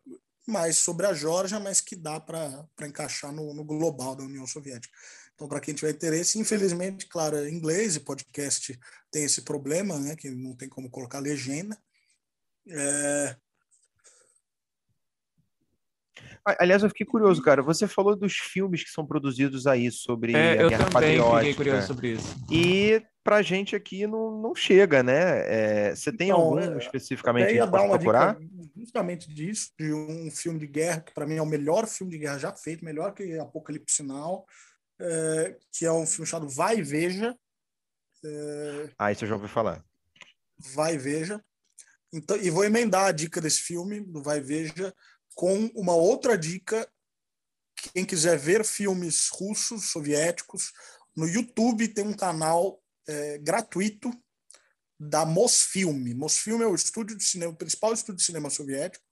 [0.46, 4.96] mais sobre a Geórgia, mas que dá para encaixar no, no global da União Soviética.
[5.38, 8.76] Então, para quem tiver interesse, infelizmente, claro, é inglês e podcast
[9.08, 11.78] tem esse problema, né, que não tem como colocar legenda,
[12.68, 13.36] é...
[16.58, 17.62] Aliás, eu fiquei curioso, cara.
[17.62, 21.36] Você falou dos filmes que são produzidos aí sobre é, a Guerra Patriótica.
[21.36, 22.36] Eu fiquei curioso sobre isso.
[22.50, 25.90] E pra gente aqui não, não chega, né?
[25.90, 28.38] É, você tem então, algum é, especificamente que pode procurar?
[28.74, 32.18] justamente disso, de um filme de guerra que para mim é o melhor filme de
[32.18, 34.46] guerra já feito, melhor que Apocalipse Now,
[35.00, 37.36] é, que é um filme chamado Vai e Veja.
[38.24, 39.84] É, ah, isso eu já ouvi falar.
[40.58, 41.42] Vai e Veja.
[42.12, 44.94] Então, e vou emendar a dica desse filme, do Vai Veja,
[45.34, 46.90] com uma outra dica.
[47.94, 50.72] Quem quiser ver filmes russos, soviéticos,
[51.14, 54.10] no YouTube tem um canal é, gratuito
[54.98, 56.12] da Mosfilm.
[56.14, 59.04] Mosfilm é o estúdio de cinema, o principal estúdio de cinema soviético.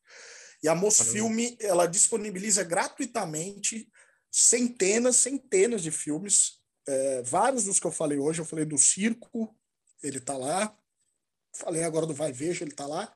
[0.62, 3.88] E a Mosfilm ela disponibiliza gratuitamente
[4.30, 6.60] centenas, centenas de filmes.
[6.86, 9.56] É, vários dos que eu falei hoje, eu falei do Circo,
[10.02, 10.76] ele está lá.
[11.54, 13.12] Falei agora do Vai Veja, ele está lá.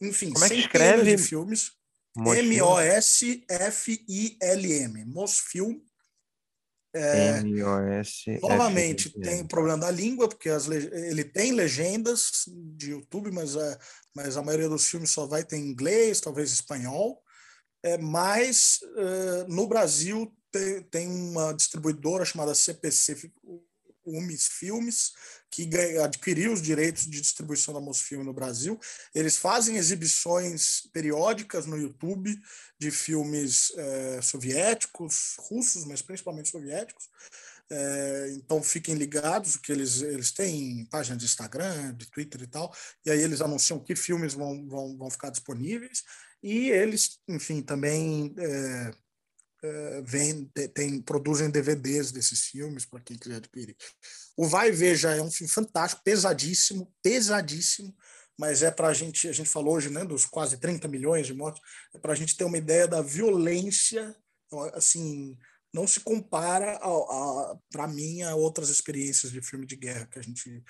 [0.00, 1.16] Enfim, Como é que escreve?
[1.16, 1.72] de filmes.
[2.16, 3.44] M-O-S-F-I-L-M.
[5.06, 5.80] Mosfilm.
[6.94, 7.42] É.
[8.40, 13.78] Novamente, tem o problema da língua, porque as, ele tem legendas de YouTube, mas a,
[14.14, 17.20] mas a maioria dos filmes só vai ter em inglês, talvez espanhol.
[17.84, 23.30] É, mas uh, no Brasil tem, tem uma distribuidora chamada CPC
[24.06, 25.12] Umis Filmes,
[25.50, 25.68] que
[26.02, 28.80] adquiriu os direitos de distribuição da Mosfilm no Brasil.
[29.14, 32.34] Eles fazem exibições periódicas no YouTube
[32.78, 37.08] de filmes é, soviéticos, russos, mas principalmente soviéticos.
[37.70, 42.74] É, então fiquem ligados, que eles, eles têm página de Instagram, de Twitter e tal,
[43.06, 46.04] e aí eles anunciam que filmes vão, vão, vão ficar disponíveis.
[46.44, 48.90] E eles, enfim, também é,
[49.62, 53.74] eh, vem, tem, produzem DVDs desses filmes para quem quiser adquirir.
[54.36, 57.96] O Vai Veja é um filme fantástico, pesadíssimo, pesadíssimo,
[58.38, 61.32] mas é para a gente, a gente falou hoje, né, dos quase 30 milhões de
[61.32, 61.62] mortes,
[61.94, 64.14] é para a gente ter uma ideia da violência,
[64.74, 65.38] assim,
[65.72, 66.78] não se compara,
[67.72, 70.62] para mim, a outras experiências de filme de guerra que a gente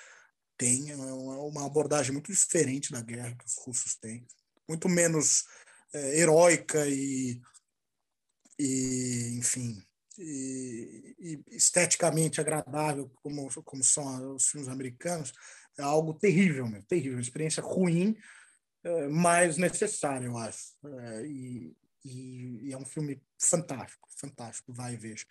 [0.57, 4.25] tem, é uma abordagem muito diferente da guerra que os russos têm,
[4.69, 5.43] muito menos
[5.95, 7.41] é, heróica e
[8.59, 9.83] e enfim,
[10.19, 15.33] e, e esteticamente agradável, como, como são os filmes americanos,
[15.77, 18.17] é algo terrível, mesmo, terrível, uma experiência ruim,
[18.83, 20.75] é, mas necessária, eu acho.
[20.85, 25.25] É, e, e, e, é um filme fantástico, fantástico, vai e veja.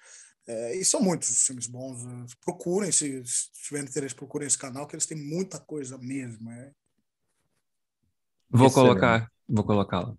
[0.45, 2.36] É, e são muitos os filmes bons.
[2.41, 6.51] Procurem, se, se tiverem interesse, procurem esse canal, que eles têm muita coisa mesmo.
[6.51, 6.74] É.
[8.49, 8.89] Vou Excelente.
[8.89, 10.18] colocar, vou colocá-la.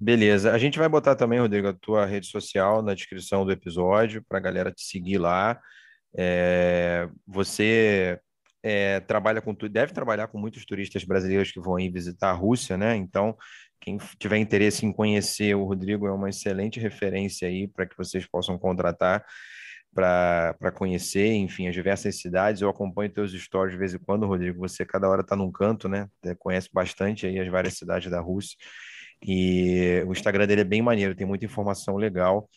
[0.00, 0.52] Beleza.
[0.52, 4.38] A gente vai botar também, Rodrigo, a tua rede social na descrição do episódio para
[4.38, 5.60] a galera te seguir lá.
[6.16, 8.18] É, você
[8.62, 12.76] é, trabalha com deve trabalhar com muitos turistas brasileiros que vão ir visitar a Rússia,
[12.76, 12.94] né?
[12.94, 13.36] Então,
[13.80, 18.26] quem tiver interesse em conhecer o Rodrigo é uma excelente referência aí para que vocês
[18.26, 19.24] possam contratar
[19.94, 22.62] para conhecer, enfim, as diversas cidades.
[22.62, 24.60] Eu acompanho teus stories de vez em quando, Rodrigo.
[24.60, 26.08] Você cada hora está num canto, né?
[26.38, 28.56] Conhece bastante aí as várias cidades da Rússia.
[29.22, 32.48] E o Instagram dele é bem maneiro, tem muita informação legal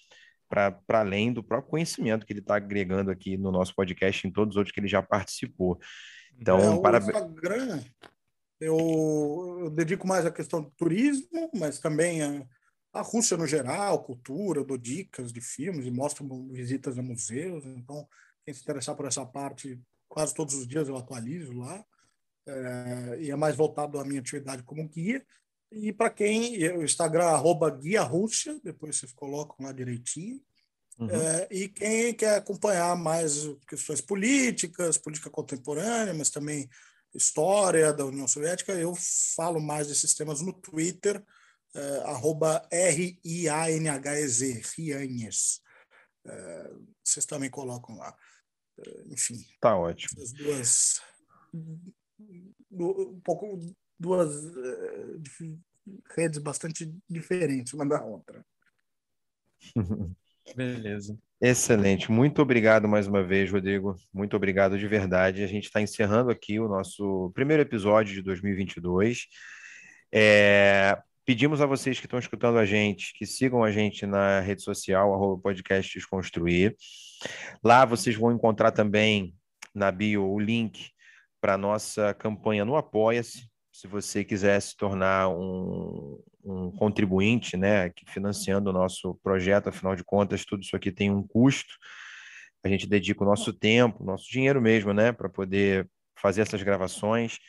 [0.52, 4.54] para além do próprio conhecimento que ele está agregando aqui no nosso podcast, em todos
[4.54, 5.80] os outros que ele já participou.
[6.38, 7.18] Então, é, parabéns.
[7.18, 7.84] Instagram,
[8.60, 12.46] eu, eu, dedico mais à questão do turismo, mas também a,
[12.94, 17.66] a Rússia no geral, cultura, eu dou dicas de filmes e mostro visitas a museus.
[17.66, 18.06] Então,
[18.44, 21.84] quem se interessar por essa parte, quase todos os dias eu atualizo lá.
[22.46, 25.26] É, e é mais voltado à minha atividade como guia.
[25.72, 30.42] E para quem, o Instagram, arroba Guia Rússia, depois vocês colocam lá direitinho.
[31.00, 31.10] Uhum.
[31.10, 36.70] É, e quem quer acompanhar mais questões políticas, política contemporânea, mas também
[37.14, 38.94] história da União Soviética, eu
[39.36, 41.24] falo mais desses temas no Twitter,
[41.74, 45.62] é, arroba R-I-A-N-H-E-Z, Rianhes.
[46.26, 46.72] É,
[47.04, 48.16] vocês também colocam lá.
[48.78, 49.44] É, enfim.
[49.60, 50.22] Tá ótimo.
[50.22, 51.02] As duas.
[52.72, 53.58] Um pouco
[54.02, 55.22] duas uh,
[56.16, 58.44] redes bastante diferentes uma da outra.
[60.56, 61.18] Beleza.
[61.40, 62.12] Excelente.
[62.12, 63.96] Muito obrigado mais uma vez, Rodrigo.
[64.12, 65.44] Muito obrigado de verdade.
[65.44, 69.28] A gente está encerrando aqui o nosso primeiro episódio de 2022.
[70.12, 74.64] É, pedimos a vocês que estão escutando a gente que sigam a gente na rede
[74.64, 76.76] social, arroba podcast Desconstruir.
[77.64, 79.36] Lá vocês vão encontrar também
[79.74, 80.90] na bio o link
[81.40, 87.92] para a nossa campanha no Apoia-se se você quiser se tornar um, um contribuinte, né,
[88.08, 91.74] financiando o nosso projeto, afinal de contas, tudo isso aqui tem um custo.
[92.64, 97.40] A gente dedica o nosso tempo, nosso dinheiro mesmo, né, para poder fazer essas gravações.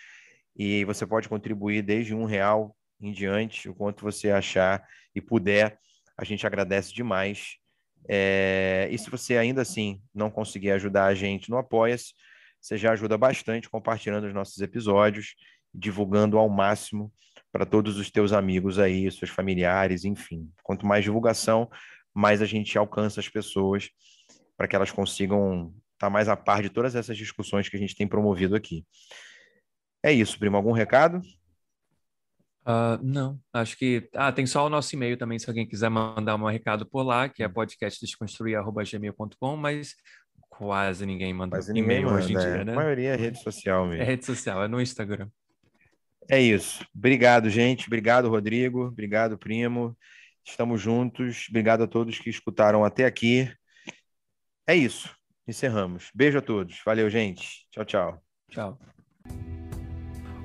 [0.57, 4.83] E você pode contribuir desde um real em diante, o quanto você achar
[5.14, 5.79] e puder.
[6.16, 7.57] A gente agradece demais.
[8.09, 8.89] É...
[8.91, 12.14] E se você ainda assim não conseguir ajudar a gente no Apoia-se,
[12.61, 15.35] você já ajuda bastante compartilhando os nossos episódios
[15.75, 17.12] divulgando ao máximo
[17.51, 20.51] para todos os teus amigos aí, seus familiares, enfim.
[20.62, 21.70] Quanto mais divulgação,
[22.14, 23.91] mais a gente alcança as pessoas
[24.57, 27.81] para que elas consigam estar tá mais a par de todas essas discussões que a
[27.81, 28.87] gente tem promovido aqui.
[30.03, 30.57] É isso, primo.
[30.57, 31.20] Algum recado?
[32.66, 34.09] Uh, não, acho que.
[34.14, 37.29] Ah, tem só o nosso e-mail também, se alguém quiser mandar um recado por lá,
[37.29, 37.53] que é hum.
[37.53, 39.97] podcastdesconstruir.gmail.com, mas
[40.49, 42.64] quase ninguém manda e-mail hoje em dia, né?
[42.64, 42.73] né?
[42.73, 44.03] A maioria é rede social mesmo.
[44.03, 45.29] É rede social, é no Instagram.
[46.31, 46.85] É isso.
[46.95, 47.87] Obrigado, gente.
[47.87, 48.87] Obrigado, Rodrigo.
[48.87, 49.97] Obrigado, primo.
[50.45, 51.47] Estamos juntos.
[51.49, 53.51] Obrigado a todos que escutaram até aqui.
[54.66, 55.14] É isso.
[55.47, 56.11] Encerramos.
[56.14, 56.81] Beijo a todos.
[56.85, 57.66] Valeu, gente.
[57.70, 58.23] Tchau, tchau.
[58.51, 58.79] Tchau.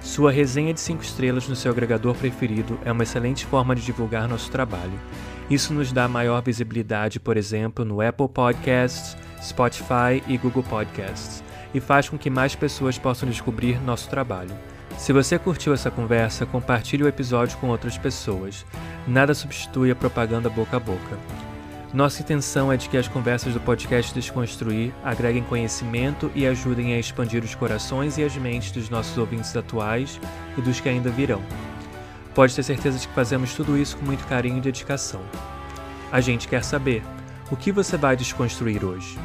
[0.00, 4.28] Sua resenha de 5 estrelas no seu agregador preferido é uma excelente forma de divulgar
[4.28, 4.98] nosso trabalho.
[5.50, 11.42] Isso nos dá maior visibilidade, por exemplo, no Apple Podcasts, Spotify e Google Podcasts,
[11.74, 14.56] e faz com que mais pessoas possam descobrir nosso trabalho.
[15.00, 18.66] Se você curtiu essa conversa, compartilhe o episódio com outras pessoas.
[19.08, 21.18] Nada substitui a propaganda boca a boca.
[21.94, 26.98] Nossa intenção é de que as conversas do podcast Desconstruir agreguem conhecimento e ajudem a
[26.98, 30.20] expandir os corações e as mentes dos nossos ouvintes atuais
[30.58, 31.42] e dos que ainda virão.
[32.34, 35.22] Pode ter certeza de que fazemos tudo isso com muito carinho e dedicação.
[36.12, 37.02] A gente quer saber:
[37.50, 39.18] o que você vai desconstruir hoje?